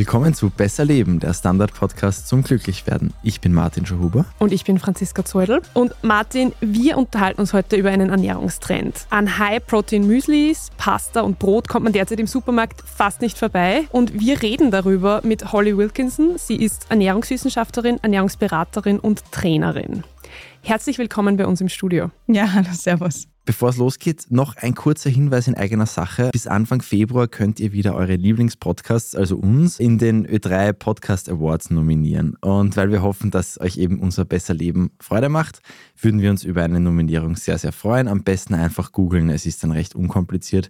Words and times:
Willkommen 0.00 0.32
zu 0.32 0.48
Besser 0.48 0.86
Leben, 0.86 1.20
der 1.20 1.34
Standard-Podcast 1.34 2.26
zum 2.26 2.42
Glücklichwerden. 2.42 3.12
Ich 3.22 3.42
bin 3.42 3.52
Martin 3.52 3.84
Schuhuber. 3.84 4.24
Und 4.38 4.50
ich 4.50 4.64
bin 4.64 4.78
Franziska 4.78 5.26
Zeudel. 5.26 5.60
Und 5.74 5.94
Martin, 6.00 6.54
wir 6.60 6.96
unterhalten 6.96 7.38
uns 7.38 7.52
heute 7.52 7.76
über 7.76 7.90
einen 7.90 8.08
Ernährungstrend. 8.08 9.06
An 9.10 9.38
High-Protein-Müslis, 9.38 10.70
Pasta 10.78 11.20
und 11.20 11.38
Brot 11.38 11.68
kommt 11.68 11.84
man 11.84 11.92
derzeit 11.92 12.18
im 12.18 12.26
Supermarkt 12.26 12.82
fast 12.86 13.20
nicht 13.20 13.36
vorbei. 13.36 13.88
Und 13.92 14.18
wir 14.18 14.40
reden 14.40 14.70
darüber 14.70 15.20
mit 15.22 15.52
Holly 15.52 15.76
Wilkinson. 15.76 16.38
Sie 16.38 16.56
ist 16.56 16.86
Ernährungswissenschaftlerin, 16.88 17.98
Ernährungsberaterin 18.00 19.00
und 19.00 19.30
Trainerin. 19.32 20.04
Herzlich 20.62 20.96
willkommen 20.96 21.36
bei 21.36 21.44
uns 21.44 21.60
im 21.60 21.68
Studio. 21.68 22.10
Ja, 22.26 22.50
hallo, 22.54 22.68
servus. 22.72 23.29
Bevor 23.46 23.70
es 23.70 23.78
losgeht, 23.78 24.26
noch 24.28 24.56
ein 24.56 24.74
kurzer 24.74 25.08
Hinweis 25.08 25.48
in 25.48 25.54
eigener 25.54 25.86
Sache. 25.86 26.28
Bis 26.30 26.46
Anfang 26.46 26.82
Februar 26.82 27.26
könnt 27.26 27.58
ihr 27.58 27.72
wieder 27.72 27.94
eure 27.94 28.14
Lieblingspodcasts, 28.14 29.14
also 29.14 29.38
uns, 29.38 29.80
in 29.80 29.98
den 29.98 30.26
Ö3 30.26 30.74
Podcast 30.74 31.28
Awards 31.30 31.70
nominieren. 31.70 32.36
Und 32.42 32.76
weil 32.76 32.90
wir 32.92 33.02
hoffen, 33.02 33.30
dass 33.30 33.58
euch 33.58 33.78
eben 33.78 33.98
unser 33.98 34.26
Besser 34.26 34.52
Leben 34.52 34.90
Freude 35.00 35.30
macht, 35.30 35.62
würden 36.00 36.20
wir 36.20 36.30
uns 36.30 36.44
über 36.44 36.62
eine 36.62 36.80
Nominierung 36.80 37.34
sehr, 37.34 37.56
sehr 37.56 37.72
freuen. 37.72 38.08
Am 38.08 38.22
besten 38.24 38.54
einfach 38.54 38.92
googeln, 38.92 39.30
es 39.30 39.46
ist 39.46 39.64
dann 39.64 39.72
recht 39.72 39.94
unkompliziert. 39.94 40.68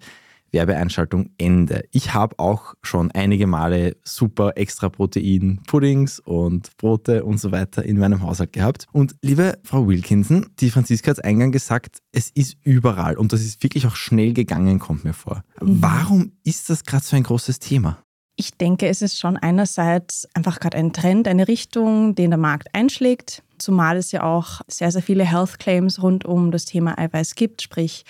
Werbeeinschaltung 0.53 1.31
Ende. 1.39 1.85
Ich 1.93 2.15
habe 2.15 2.39
auch 2.39 2.75
schon 2.83 3.11
einige 3.13 3.47
Male 3.47 3.97
super 4.05 4.53
extra 4.57 4.89
Protein, 4.89 5.61
Puddings 5.67 6.21
und 6.21 6.77
Brote 6.77 7.25
und 7.25 7.39
so 7.39 7.53
weiter 7.53 7.85
in 7.85 7.99
meinem 7.99 8.23
Haushalt 8.23 8.53
gehabt. 8.53 8.87
Und 8.93 9.15
liebe 9.23 9.59
Frau 9.65 9.87
Wilkinson, 9.87 10.47
die 10.61 10.71
Franziska 10.71 11.11
hat 11.11 11.25
eingangs 11.25 11.53
gesagt, 11.53 11.99
es 12.13 12.31
ist 12.31 12.57
überall 12.63 13.17
und 13.17 13.33
das 13.33 13.43
ist 13.43 13.63
wirklich 13.63 13.87
auch 13.87 13.97
schnell 13.97 14.33
gegangen, 14.33 14.79
kommt 14.79 15.05
mir 15.05 15.15
vor. 15.15 15.43
Mhm. 15.61 15.83
Warum 15.83 16.33
ist 16.45 16.71
das 16.71 16.85
gerade 16.85 17.05
so 17.05 17.17
ein 17.17 17.23
großes 17.23 17.59
Thema? 17.59 17.99
Ich 18.37 18.57
denke, 18.57 18.89
es 18.89 19.03
ist 19.03 19.19
schon 19.19 19.37
einerseits 19.37 20.27
einfach 20.35 20.61
gerade 20.61 20.79
ein 20.79 20.93
Trend, 20.95 21.29
eine 21.29 21.47
Richtung, 21.47 22.15
den 22.15 22.31
der 22.31 22.39
Markt 22.39 22.75
einschlägt 22.75 23.43
zumal 23.61 23.97
es 23.97 24.13
ja 24.13 24.23
auch 24.23 24.61
sehr, 24.67 24.91
sehr 24.91 25.03
viele 25.03 25.25
Health 25.25 25.59
Claims 25.59 26.03
rund 26.03 26.25
um 26.25 26.51
das 26.51 26.65
Thema 26.65 26.99
Eiweiß 26.99 27.35
gibt, 27.35 27.63
sprich, 27.63 28.05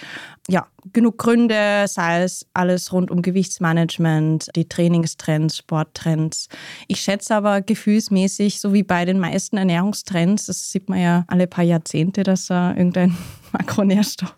ja, 0.49 0.67
genug 0.93 1.19
Gründe, 1.19 1.85
sei 1.87 2.23
es 2.23 2.47
alles 2.55 2.93
rund 2.93 3.11
um 3.11 3.23
Gewichtsmanagement, 3.23 4.49
die 4.57 4.69
Trainingstrends, 4.69 5.59
Sporttrends. 5.59 6.49
Ich 6.89 7.01
schätze 7.01 7.35
aber 7.35 7.61
gefühlsmäßig, 7.61 8.61
so 8.61 8.73
wie 8.73 8.83
bei 8.83 9.05
den 9.05 9.19
meisten 9.19 9.57
Ernährungstrends, 9.57 10.47
das 10.47 10.71
sieht 10.71 10.89
man 10.89 11.01
ja 11.01 11.25
alle 11.29 11.47
paar 11.47 11.65
Jahrzehnte, 11.65 12.23
dass 12.23 12.51
äh, 12.51 12.71
irgendein 12.71 13.17
Makronährstoff 13.53 14.35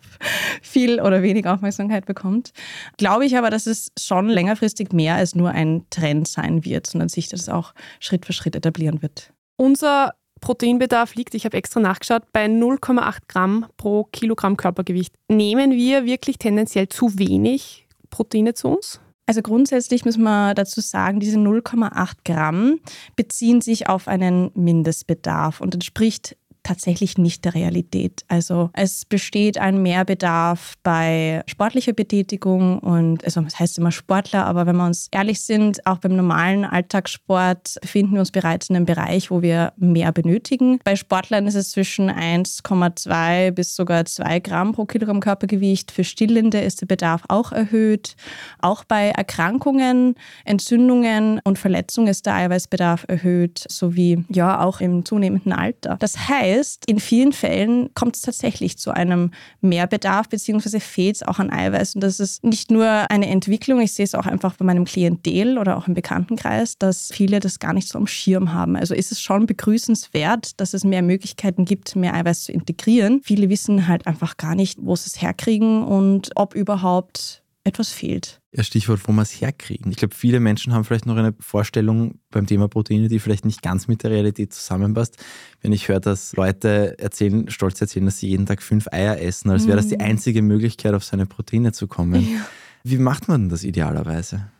viel 0.61 0.99
oder 1.01 1.21
wenig 1.23 1.45
Aufmerksamkeit 1.47 2.05
bekommt. 2.05 2.51
Glaube 2.97 3.25
ich 3.25 3.37
aber, 3.37 3.49
dass 3.49 3.67
es 3.67 3.91
schon 3.97 4.27
längerfristig 4.27 4.91
mehr 4.91 5.15
als 5.15 5.35
nur 5.35 5.51
ein 5.51 5.85
Trend 5.89 6.27
sein 6.27 6.65
wird, 6.65 6.87
sondern 6.87 7.09
sich 7.09 7.29
das 7.29 7.49
auch 7.49 7.73
Schritt 7.99 8.25
für 8.25 8.33
Schritt 8.33 8.55
etablieren 8.55 9.01
wird. 9.01 9.33
Unser 9.55 10.13
Proteinbedarf 10.43 11.15
liegt, 11.15 11.35
ich 11.35 11.45
habe 11.45 11.55
extra 11.55 11.79
nachgeschaut, 11.79 12.23
bei 12.33 12.47
0,8 12.47 13.19
Gramm 13.29 13.65
pro 13.77 14.03
Kilogramm 14.11 14.57
Körpergewicht. 14.57 15.15
Nehmen 15.29 15.71
wir 15.71 16.05
wirklich 16.05 16.37
tendenziell 16.37 16.89
zu 16.89 17.17
wenig 17.17 17.87
Proteine 18.09 18.53
zu 18.53 18.67
uns? 18.67 18.99
Also 19.25 19.41
grundsätzlich 19.41 20.03
müssen 20.03 20.23
wir 20.23 20.53
dazu 20.53 20.81
sagen, 20.81 21.21
diese 21.21 21.37
0,8 21.37 22.15
Gramm 22.25 22.81
beziehen 23.15 23.61
sich 23.61 23.87
auf 23.87 24.09
einen 24.09 24.51
Mindestbedarf 24.53 25.61
und 25.61 25.75
entspricht 25.75 26.35
tatsächlich 26.63 27.17
nicht 27.17 27.45
der 27.45 27.53
Realität. 27.53 28.23
Also 28.27 28.69
es 28.73 29.05
besteht 29.05 29.57
ein 29.57 29.81
Mehrbedarf 29.81 30.73
bei 30.81 31.43
sportlicher 31.47 31.93
Betätigung 31.93 32.79
und 32.79 33.23
also 33.25 33.41
das 33.41 33.59
heißt 33.59 33.77
immer 33.77 33.91
Sportler, 33.91 34.45
aber 34.45 34.65
wenn 34.65 34.77
wir 34.77 34.85
uns 34.85 35.09
ehrlich 35.11 35.41
sind, 35.41 35.85
auch 35.85 35.97
beim 35.97 36.15
normalen 36.15 36.65
Alltagssport 36.65 37.77
befinden 37.81 38.13
wir 38.13 38.21
uns 38.21 38.31
bereits 38.31 38.69
in 38.69 38.75
einem 38.75 38.85
Bereich, 38.85 39.29
wo 39.29 39.41
wir 39.41 39.73
mehr 39.77 40.11
benötigen. 40.11 40.79
Bei 40.83 40.95
Sportlern 40.95 41.47
ist 41.47 41.55
es 41.55 41.71
zwischen 41.71 42.09
1,2 42.09 43.51
bis 43.51 43.75
sogar 43.75 44.05
2 44.05 44.39
Gramm 44.39 44.71
pro 44.71 44.85
Kilogramm 44.85 45.19
Körpergewicht. 45.19 45.91
Für 45.91 46.03
Stillende 46.03 46.61
ist 46.61 46.81
der 46.81 46.87
Bedarf 46.87 47.23
auch 47.27 47.51
erhöht. 47.51 48.15
Auch 48.59 48.83
bei 48.85 49.09
Erkrankungen, 49.09 50.15
Entzündungen 50.45 51.41
und 51.43 51.59
Verletzungen 51.59 52.07
ist 52.07 52.25
der 52.25 52.35
Eiweißbedarf 52.35 53.05
erhöht, 53.07 53.65
sowie 53.69 54.23
ja 54.29 54.61
auch 54.61 54.79
im 54.79 55.03
zunehmenden 55.05 55.51
Alter. 55.51 55.97
Das 55.99 56.29
heißt, 56.29 56.52
heißt, 56.53 56.85
in 56.89 56.99
vielen 56.99 57.33
Fällen 57.33 57.93
kommt 57.93 58.15
es 58.15 58.21
tatsächlich 58.21 58.77
zu 58.77 58.91
einem 58.91 59.31
Mehrbedarf, 59.61 60.29
beziehungsweise 60.29 60.79
fehlt 60.79 61.17
es 61.17 61.23
auch 61.23 61.39
an 61.39 61.51
Eiweiß. 61.51 61.95
Und 61.95 62.01
das 62.01 62.19
ist 62.19 62.43
nicht 62.43 62.71
nur 62.71 62.87
eine 62.87 63.27
Entwicklung, 63.27 63.81
ich 63.81 63.93
sehe 63.93 64.05
es 64.05 64.15
auch 64.15 64.25
einfach 64.25 64.55
bei 64.55 64.65
meinem 64.65 64.85
Klientel 64.85 65.57
oder 65.57 65.77
auch 65.77 65.87
im 65.87 65.93
Bekanntenkreis, 65.93 66.77
dass 66.77 67.09
viele 67.11 67.39
das 67.39 67.59
gar 67.59 67.73
nicht 67.73 67.87
so 67.87 67.97
am 67.97 68.07
Schirm 68.07 68.53
haben. 68.53 68.75
Also 68.75 68.93
ist 68.93 69.11
es 69.11 69.21
schon 69.21 69.45
begrüßenswert, 69.45 70.59
dass 70.59 70.73
es 70.73 70.83
mehr 70.83 71.01
Möglichkeiten 71.01 71.65
gibt, 71.65 71.95
mehr 71.95 72.13
Eiweiß 72.13 72.45
zu 72.45 72.51
integrieren. 72.51 73.21
Viele 73.23 73.49
wissen 73.49 73.87
halt 73.87 74.07
einfach 74.07 74.37
gar 74.37 74.55
nicht, 74.55 74.79
wo 74.81 74.95
sie 74.95 75.07
es 75.07 75.21
herkriegen 75.21 75.83
und 75.83 76.31
ob 76.35 76.55
überhaupt 76.55 77.42
etwas 77.65 77.89
fehlt. 77.91 78.41
Ja, 78.51 78.63
Stichwort, 78.63 78.99
wo 79.05 79.13
wir 79.13 79.21
es 79.21 79.39
herkriegen. 79.39 79.91
Ich 79.91 79.97
glaube, 79.97 80.13
viele 80.13 80.39
Menschen 80.39 80.73
haben 80.73 80.83
vielleicht 80.83 81.05
noch 81.05 81.15
eine 81.15 81.33
Vorstellung 81.39 82.19
beim 82.29 82.45
Thema 82.45 82.67
Proteine, 82.67 83.07
die 83.07 83.19
vielleicht 83.19 83.45
nicht 83.45 83.61
ganz 83.61 83.87
mit 83.87 84.03
der 84.03 84.11
Realität 84.11 84.53
zusammenpasst. 84.53 85.17
Wenn 85.61 85.71
ich 85.71 85.87
höre, 85.87 85.99
dass 85.99 86.35
Leute 86.35 86.97
erzählen, 86.99 87.49
stolz 87.49 87.79
erzählen, 87.79 88.05
dass 88.05 88.19
sie 88.19 88.27
jeden 88.27 88.45
Tag 88.45 88.61
fünf 88.61 88.87
Eier 88.91 89.19
essen, 89.19 89.49
als 89.49 89.65
wäre 89.65 89.77
das 89.77 89.87
die 89.87 89.95
mhm. 89.95 90.01
einzige 90.01 90.41
Möglichkeit, 90.41 90.93
auf 90.93 91.03
seine 91.03 91.25
Proteine 91.25 91.71
zu 91.71 91.87
kommen. 91.87 92.21
Ja. 92.21 92.45
Wie 92.83 92.97
macht 92.97 93.29
man 93.29 93.47
das 93.47 93.63
idealerweise? 93.63 94.51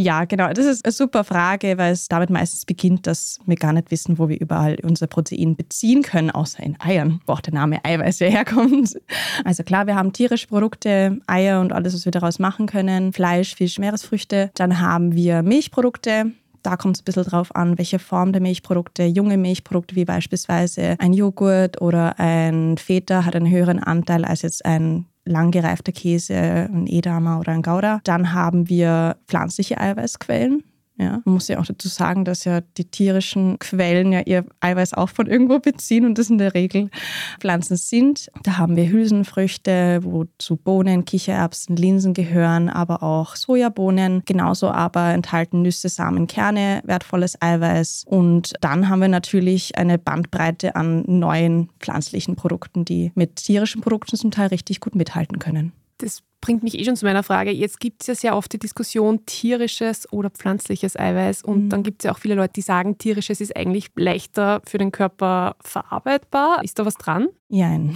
Ja, 0.00 0.26
genau. 0.26 0.52
Das 0.52 0.64
ist 0.64 0.84
eine 0.84 0.92
super 0.92 1.24
Frage, 1.24 1.76
weil 1.76 1.92
es 1.92 2.06
damit 2.06 2.30
meistens 2.30 2.64
beginnt, 2.64 3.08
dass 3.08 3.40
wir 3.46 3.56
gar 3.56 3.72
nicht 3.72 3.90
wissen, 3.90 4.16
wo 4.16 4.28
wir 4.28 4.40
überall 4.40 4.76
unser 4.84 5.08
Protein 5.08 5.56
beziehen 5.56 6.02
können, 6.02 6.30
außer 6.30 6.62
in 6.62 6.80
Eiern, 6.80 7.20
wo 7.26 7.32
auch 7.32 7.40
der 7.40 7.54
Name 7.54 7.84
Eiweiß 7.84 8.20
herkommt. 8.20 8.96
Also 9.44 9.64
klar, 9.64 9.88
wir 9.88 9.96
haben 9.96 10.12
tierische 10.12 10.46
Produkte, 10.46 11.18
Eier 11.26 11.60
und 11.60 11.72
alles, 11.72 11.94
was 11.94 12.04
wir 12.04 12.12
daraus 12.12 12.38
machen 12.38 12.66
können, 12.66 13.12
Fleisch, 13.12 13.56
Fisch, 13.56 13.80
Meeresfrüchte. 13.80 14.52
Dann 14.54 14.78
haben 14.78 15.16
wir 15.16 15.42
Milchprodukte, 15.42 16.30
da 16.62 16.76
kommt 16.76 16.96
es 16.96 17.02
ein 17.02 17.04
bisschen 17.04 17.24
drauf 17.24 17.56
an, 17.56 17.76
welche 17.76 17.98
Form 17.98 18.32
der 18.32 18.40
Milchprodukte. 18.40 19.04
Junge 19.04 19.36
Milchprodukte 19.36 19.96
wie 19.96 20.04
beispielsweise 20.04 20.94
ein 21.00 21.12
Joghurt 21.12 21.80
oder 21.80 22.20
ein 22.20 22.78
Feta 22.78 23.24
hat 23.24 23.34
einen 23.34 23.50
höheren 23.50 23.82
Anteil 23.82 24.24
als 24.24 24.42
jetzt 24.42 24.64
ein 24.64 25.06
langgereifter 25.28 25.92
Käse, 25.92 26.34
ein 26.34 26.86
Edamer 26.86 27.40
oder 27.40 27.52
ein 27.52 27.62
Gouda. 27.62 28.00
Dann 28.04 28.32
haben 28.32 28.68
wir 28.68 29.16
pflanzliche 29.26 29.78
Eiweißquellen. 29.78 30.64
Ja, 31.00 31.22
man 31.24 31.34
muss 31.34 31.46
ja 31.46 31.60
auch 31.60 31.66
dazu 31.66 31.86
sagen, 31.86 32.24
dass 32.24 32.44
ja 32.44 32.60
die 32.60 32.84
tierischen 32.84 33.60
Quellen 33.60 34.12
ja 34.12 34.20
ihr 34.20 34.44
Eiweiß 34.58 34.94
auch 34.94 35.08
von 35.08 35.28
irgendwo 35.28 35.60
beziehen 35.60 36.04
und 36.04 36.18
das 36.18 36.28
in 36.28 36.38
der 36.38 36.54
Regel 36.54 36.90
Pflanzen 37.38 37.76
sind. 37.76 38.28
Da 38.42 38.58
haben 38.58 38.74
wir 38.74 38.88
Hülsenfrüchte, 38.88 40.00
wozu 40.02 40.56
Bohnen, 40.56 41.04
Kichererbsen, 41.04 41.76
Linsen 41.76 42.14
gehören, 42.14 42.68
aber 42.68 43.04
auch 43.04 43.36
Sojabohnen. 43.36 44.22
Genauso 44.26 44.70
aber 44.70 45.10
enthalten 45.10 45.62
Nüsse, 45.62 45.88
Samen, 45.88 46.26
Kerne, 46.26 46.82
wertvolles 46.84 47.40
Eiweiß. 47.40 48.02
Und 48.04 48.54
dann 48.60 48.88
haben 48.88 49.00
wir 49.00 49.08
natürlich 49.08 49.78
eine 49.78 49.98
Bandbreite 49.98 50.74
an 50.74 51.04
neuen 51.06 51.68
pflanzlichen 51.78 52.34
Produkten, 52.34 52.84
die 52.84 53.12
mit 53.14 53.36
tierischen 53.36 53.82
Produkten 53.82 54.16
zum 54.16 54.32
Teil 54.32 54.48
richtig 54.48 54.80
gut 54.80 54.96
mithalten 54.96 55.38
können. 55.38 55.72
Das 55.98 56.22
bringt 56.40 56.62
mich 56.62 56.78
eh 56.78 56.84
schon 56.84 56.96
zu 56.96 57.04
meiner 57.04 57.22
Frage. 57.22 57.50
Jetzt 57.50 57.80
gibt 57.80 58.02
es 58.02 58.06
ja 58.06 58.14
sehr 58.14 58.36
oft 58.36 58.52
die 58.52 58.58
Diskussion 58.58 59.24
tierisches 59.26 60.10
oder 60.12 60.30
pflanzliches 60.30 60.98
Eiweiß. 60.98 61.42
Und 61.42 61.64
mhm. 61.64 61.68
dann 61.70 61.82
gibt 61.82 62.02
es 62.02 62.04
ja 62.06 62.12
auch 62.12 62.18
viele 62.18 62.34
Leute, 62.34 62.54
die 62.54 62.62
sagen, 62.62 62.98
tierisches 62.98 63.40
ist 63.40 63.56
eigentlich 63.56 63.90
leichter 63.96 64.62
für 64.64 64.78
den 64.78 64.92
Körper 64.92 65.56
verarbeitbar. 65.60 66.62
Ist 66.62 66.78
da 66.78 66.86
was 66.86 66.94
dran? 66.94 67.28
Nein. 67.50 67.94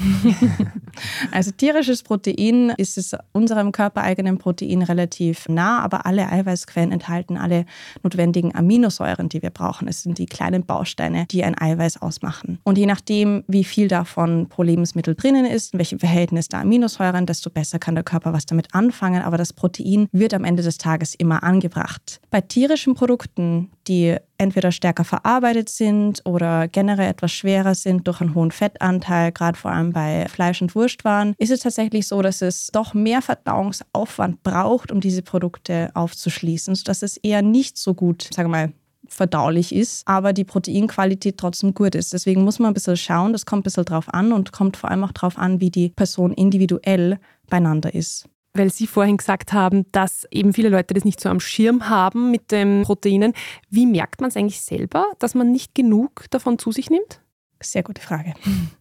also 1.30 1.50
tierisches 1.50 2.02
Protein 2.02 2.70
ist 2.78 2.96
es 2.96 3.14
unserem 3.32 3.70
körpereigenen 3.70 4.38
Protein 4.38 4.82
relativ 4.82 5.46
nah, 5.46 5.80
aber 5.80 6.06
alle 6.06 6.30
Eiweißquellen 6.30 6.90
enthalten 6.90 7.36
alle 7.36 7.66
notwendigen 8.02 8.54
Aminosäuren, 8.54 9.28
die 9.28 9.42
wir 9.42 9.50
brauchen. 9.50 9.88
Es 9.88 10.02
sind 10.02 10.16
die 10.16 10.24
kleinen 10.24 10.64
Bausteine, 10.64 11.26
die 11.30 11.44
ein 11.44 11.58
Eiweiß 11.58 12.00
ausmachen. 12.00 12.60
Und 12.64 12.78
je 12.78 12.86
nachdem, 12.86 13.44
wie 13.46 13.64
viel 13.64 13.88
davon 13.88 14.48
pro 14.48 14.62
Lebensmittel 14.62 15.14
drinnen 15.14 15.44
ist, 15.44 15.74
in 15.74 15.78
welchem 15.78 15.98
Verhältnis 15.98 16.48
der 16.48 16.60
Aminosäuren, 16.60 17.26
desto 17.26 17.50
besser 17.50 17.78
kann 17.78 17.94
der 17.94 18.04
Körper 18.04 18.31
was 18.32 18.46
damit 18.46 18.74
anfangen. 18.74 19.22
Aber 19.22 19.36
das 19.36 19.52
Protein 19.52 20.08
wird 20.12 20.34
am 20.34 20.44
Ende 20.44 20.62
des 20.62 20.78
Tages 20.78 21.14
immer 21.14 21.42
angebracht. 21.42 22.20
Bei 22.30 22.40
tierischen 22.40 22.94
Produkten, 22.94 23.70
die 23.88 24.16
entweder 24.38 24.72
stärker 24.72 25.04
verarbeitet 25.04 25.68
sind 25.68 26.22
oder 26.24 26.68
generell 26.68 27.10
etwas 27.10 27.32
schwerer 27.32 27.74
sind 27.74 28.06
durch 28.06 28.20
einen 28.20 28.34
hohen 28.34 28.50
Fettanteil, 28.50 29.32
gerade 29.32 29.58
vor 29.58 29.70
allem 29.70 29.92
bei 29.92 30.26
Fleisch- 30.28 30.62
und 30.62 30.74
Wurstwaren, 30.74 31.34
ist 31.38 31.50
es 31.50 31.60
tatsächlich 31.60 32.08
so, 32.08 32.22
dass 32.22 32.42
es 32.42 32.68
doch 32.72 32.94
mehr 32.94 33.22
Verdauungsaufwand 33.22 34.42
braucht, 34.42 34.90
um 34.90 35.00
diese 35.00 35.22
Produkte 35.22 35.90
aufzuschließen, 35.94 36.74
sodass 36.74 37.02
es 37.02 37.16
eher 37.18 37.42
nicht 37.42 37.76
so 37.76 37.94
gut, 37.94 38.28
sagen 38.32 38.50
wir 38.50 38.66
mal, 38.66 38.72
verdaulich 39.12 39.74
ist, 39.74 40.06
aber 40.06 40.32
die 40.32 40.44
Proteinqualität 40.44 41.36
trotzdem 41.36 41.74
gut 41.74 41.94
ist. 41.94 42.12
Deswegen 42.12 42.44
muss 42.44 42.58
man 42.58 42.70
ein 42.70 42.74
bisschen 42.74 42.96
schauen, 42.96 43.32
das 43.32 43.46
kommt 43.46 43.60
ein 43.60 43.64
bisschen 43.64 43.84
drauf 43.84 44.12
an 44.12 44.32
und 44.32 44.52
kommt 44.52 44.76
vor 44.76 44.90
allem 44.90 45.04
auch 45.04 45.12
drauf 45.12 45.38
an, 45.38 45.60
wie 45.60 45.70
die 45.70 45.90
Person 45.90 46.32
individuell 46.32 47.18
beieinander 47.52 47.94
ist. 47.94 48.28
weil 48.54 48.70
Sie 48.70 48.86
vorhin 48.86 49.16
gesagt 49.16 49.52
haben, 49.54 49.90
dass 49.92 50.26
eben 50.30 50.52
viele 50.52 50.68
Leute 50.68 50.92
das 50.92 51.06
nicht 51.06 51.20
so 51.20 51.30
am 51.30 51.40
Schirm 51.40 51.88
haben 51.88 52.30
mit 52.30 52.50
den 52.50 52.82
Proteinen. 52.82 53.32
Wie 53.70 53.86
merkt 53.86 54.20
man 54.20 54.28
es 54.28 54.36
eigentlich 54.36 54.60
selber, 54.60 55.06
dass 55.18 55.34
man 55.34 55.50
nicht 55.52 55.74
genug 55.74 56.26
davon 56.30 56.58
zu 56.58 56.70
sich 56.70 56.90
nimmt? 56.90 57.22
Sehr 57.62 57.82
gute 57.82 58.02
Frage. 58.02 58.34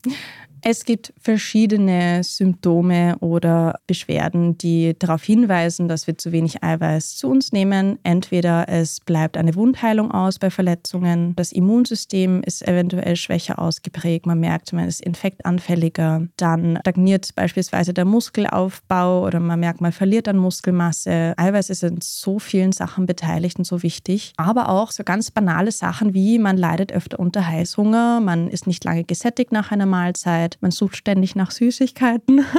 Es 0.63 0.85
gibt 0.85 1.11
verschiedene 1.19 2.23
Symptome 2.23 3.17
oder 3.19 3.79
Beschwerden, 3.87 4.59
die 4.59 4.95
darauf 4.97 5.23
hinweisen, 5.23 5.87
dass 5.87 6.05
wir 6.05 6.19
zu 6.19 6.31
wenig 6.31 6.63
Eiweiß 6.63 7.17
zu 7.17 7.29
uns 7.29 7.51
nehmen. 7.51 7.97
Entweder 8.03 8.69
es 8.69 8.99
bleibt 8.99 9.37
eine 9.37 9.55
Wundheilung 9.55 10.11
aus 10.11 10.37
bei 10.37 10.51
Verletzungen, 10.51 11.35
das 11.35 11.51
Immunsystem 11.51 12.43
ist 12.43 12.67
eventuell 12.67 13.15
schwächer 13.15 13.57
ausgeprägt, 13.57 14.27
man 14.27 14.39
merkt, 14.39 14.71
man 14.71 14.87
ist 14.87 15.01
infektanfälliger, 15.01 16.27
dann 16.37 16.77
stagniert 16.81 17.33
beispielsweise 17.33 17.95
der 17.95 18.05
Muskelaufbau 18.05 19.25
oder 19.25 19.39
man 19.39 19.59
merkt, 19.59 19.81
man 19.81 19.91
verliert 19.91 20.27
an 20.27 20.37
Muskelmasse. 20.37 21.33
Eiweiß 21.37 21.71
ist 21.71 21.83
in 21.83 22.01
so 22.01 22.37
vielen 22.37 22.71
Sachen 22.71 23.07
beteiligt 23.07 23.57
und 23.57 23.65
so 23.65 23.81
wichtig, 23.81 24.33
aber 24.37 24.69
auch 24.69 24.91
so 24.91 25.03
ganz 25.03 25.31
banale 25.31 25.71
Sachen 25.71 26.13
wie 26.13 26.37
man 26.37 26.57
leidet 26.57 26.91
öfter 26.91 27.19
unter 27.19 27.47
Heißhunger, 27.47 28.19
man 28.19 28.47
ist 28.47 28.67
nicht 28.67 28.83
lange 28.83 29.03
gesättigt 29.03 29.51
nach 29.51 29.71
einer 29.71 29.87
Mahlzeit, 29.87 30.50
Zeit. 30.51 30.61
Man 30.61 30.71
sucht 30.71 30.95
ständig 30.95 31.35
nach 31.35 31.51
Süßigkeiten. 31.51 32.45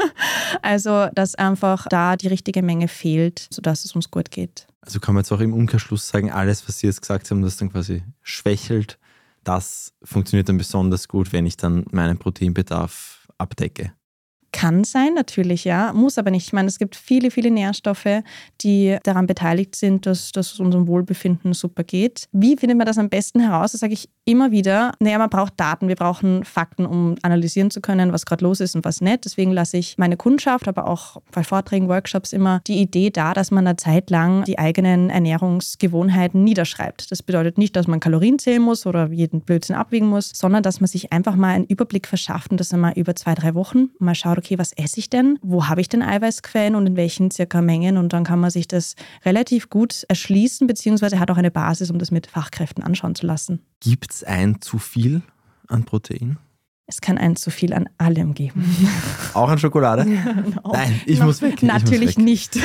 Also, 0.61 1.09
dass 1.15 1.35
einfach 1.35 1.87
da 1.89 2.17
die 2.17 2.29
richtige 2.29 2.63
Menge 2.63 2.87
fehlt, 2.87 3.49
sodass 3.51 3.85
es 3.85 3.97
uns 3.97 4.11
gut 4.11 4.31
geht. 4.31 4.67
Also 4.83 5.01
kann 5.01 5.15
man 5.15 5.23
jetzt 5.23 5.33
auch 5.33 5.41
im 5.41 5.55
Umkehrschluss 5.55 6.07
sagen, 6.07 6.31
alles, 6.31 6.69
was 6.69 6.79
Sie 6.79 6.87
jetzt 6.87 7.01
gesagt 7.01 7.31
haben, 7.31 7.43
das 7.43 7.57
dann 7.57 7.73
quasi 7.73 8.03
schwächelt, 8.23 8.99
das 9.45 9.93
funktioniert 10.05 10.49
dann 10.49 10.59
besonders 10.59 11.09
gut, 11.09 11.33
wenn 11.33 11.47
ich 11.47 11.57
dann 11.57 11.85
meinen 11.91 12.19
Proteinbedarf 12.19 13.27
abdecke. 13.39 13.93
Kann 14.53 14.85
sein, 14.85 15.15
natürlich, 15.15 15.65
ja. 15.65 15.93
Muss 15.95 16.19
aber 16.19 16.31
nicht. 16.31 16.47
Ich 16.47 16.53
meine, 16.53 16.69
es 16.69 16.79
gibt 16.79 16.95
viele, 16.95 17.31
viele 17.31 17.51
Nährstoffe, 17.51 18.23
die 18.61 18.99
daran 19.03 19.27
beteiligt 19.27 19.75
sind, 19.75 20.05
dass, 20.05 20.31
dass 20.31 20.53
es 20.53 20.61
unserem 20.61 20.87
Wohlbefinden 20.87 21.55
super 21.55 21.85
geht. 21.85 22.29
Wie 22.33 22.57
findet 22.57 22.77
man 22.77 22.87
das 22.87 22.99
am 22.99 23.09
besten 23.09 23.41
heraus? 23.41 23.73
Das 23.73 23.81
sage 23.81 23.95
ich 23.95 24.11
immer 24.25 24.53
wieder. 24.53 24.93
Naja, 25.01 25.19
man 25.19 25.31
braucht 25.31 25.59
Daten, 25.59 25.89
wir 25.89 25.97
brauchen 25.97 26.45
Fakten, 26.45 26.87
um 26.87 27.17
analysieren 27.23 27.71
zu 27.71 27.81
können, 27.81 28.13
was 28.13 28.27
gerade 28.27 28.45
los 28.45 28.61
ist 28.61 28.77
und 28.77 28.85
was 28.85 29.01
nicht. 29.01 29.25
Deswegen 29.25 29.53
lasse 29.53 29.79
ich 29.79 29.97
meine 29.97 30.17
Kundschaft, 30.17 30.69
aber 30.69 30.87
auch 30.87 31.17
bei 31.33 31.43
Vorträgen, 31.43 31.89
Workshops 31.89 32.33
immer 32.33 32.61
die 32.67 32.81
Idee 32.81 33.11
da, 33.11 33.33
dass 33.33 33.51
man 33.51 33.67
eine 33.67 33.77
Zeit 33.77 34.11
lang 34.11 34.45
die 34.45 34.59
eigenen 34.59 35.11
Ernährungsgewohnheiten 35.11 36.45
niederschreibt. 36.45 37.11
Das 37.11 37.23
bedeutet 37.23 37.59
nicht, 37.59 37.75
dass 37.75 37.87
man 37.87 38.01
Kalorien 38.01 38.39
zählen 38.39 38.63
muss 38.63 38.87
oder 38.87 39.11
jeden 39.11 39.41
Blödsinn 39.41 39.77
abwiegen 39.77 40.07
muss, 40.07 40.31
sondern 40.35 40.63
dass 40.63 40.81
man 40.81 40.89
sich 40.89 41.13
einfach 41.13 41.37
mal 41.37 41.55
einen 41.55 41.67
Überblick 41.67 42.07
verschafft 42.07 42.51
und 42.51 42.61
das 42.61 42.73
einmal 42.73 42.93
über 42.97 43.17
zwei, 43.17 43.35
drei 43.35 43.55
Wochen 43.55 43.91
mal 43.99 44.15
schaut, 44.15 44.42
okay, 44.43 44.59
was 44.59 44.73
esse 44.73 44.99
ich 44.99 45.09
denn? 45.09 45.39
Wo 45.43 45.69
habe 45.69 45.81
ich 45.81 45.89
denn 45.89 46.03
Eiweißquellen 46.03 46.75
und 46.75 46.87
in 46.87 46.97
welchen 46.97 47.31
circa 47.31 47.63
Mengen? 47.63 47.97
Und 47.97 48.13
dann 48.13 48.25
kann 48.25 48.41
man 48.41 48.51
sich 48.51 48.67
das 48.67 48.97
relativ 49.25 49.71
gut 49.71 50.05
erschließen, 50.09 50.67
beziehungsweise 50.67 51.21
hat 51.21 51.31
auch 51.31 51.37
eine 51.37 51.51
Basis, 51.51 51.91
um 51.91 51.99
das 51.99 52.11
mit 52.11 52.27
Fachkräften 52.27 52.83
anschauen 52.83 53.15
zu 53.15 53.27
lassen. 53.27 53.61
Gibt 53.81 54.13
es 54.13 54.25
ein 54.25 54.61
zu 54.61 54.79
viel 54.79 55.23
an 55.69 55.85
Protein? 55.85 56.39
Es 56.87 57.01
kann 57.01 57.17
ein 57.17 57.37
zu 57.37 57.51
viel 57.51 57.73
an 57.73 57.89
allem 57.97 58.35
geben. 58.35 58.77
Auch 59.35 59.49
an 59.49 59.59
Schokolade? 59.59 60.05
no. 60.05 60.73
Nein, 60.73 61.01
ich 61.07 61.21
no. 61.21 61.27
muss 61.27 61.41
weg. 61.41 61.63
Natürlich 61.63 62.19
muss 62.19 62.19
weg. 62.19 62.25
nicht. 62.25 62.59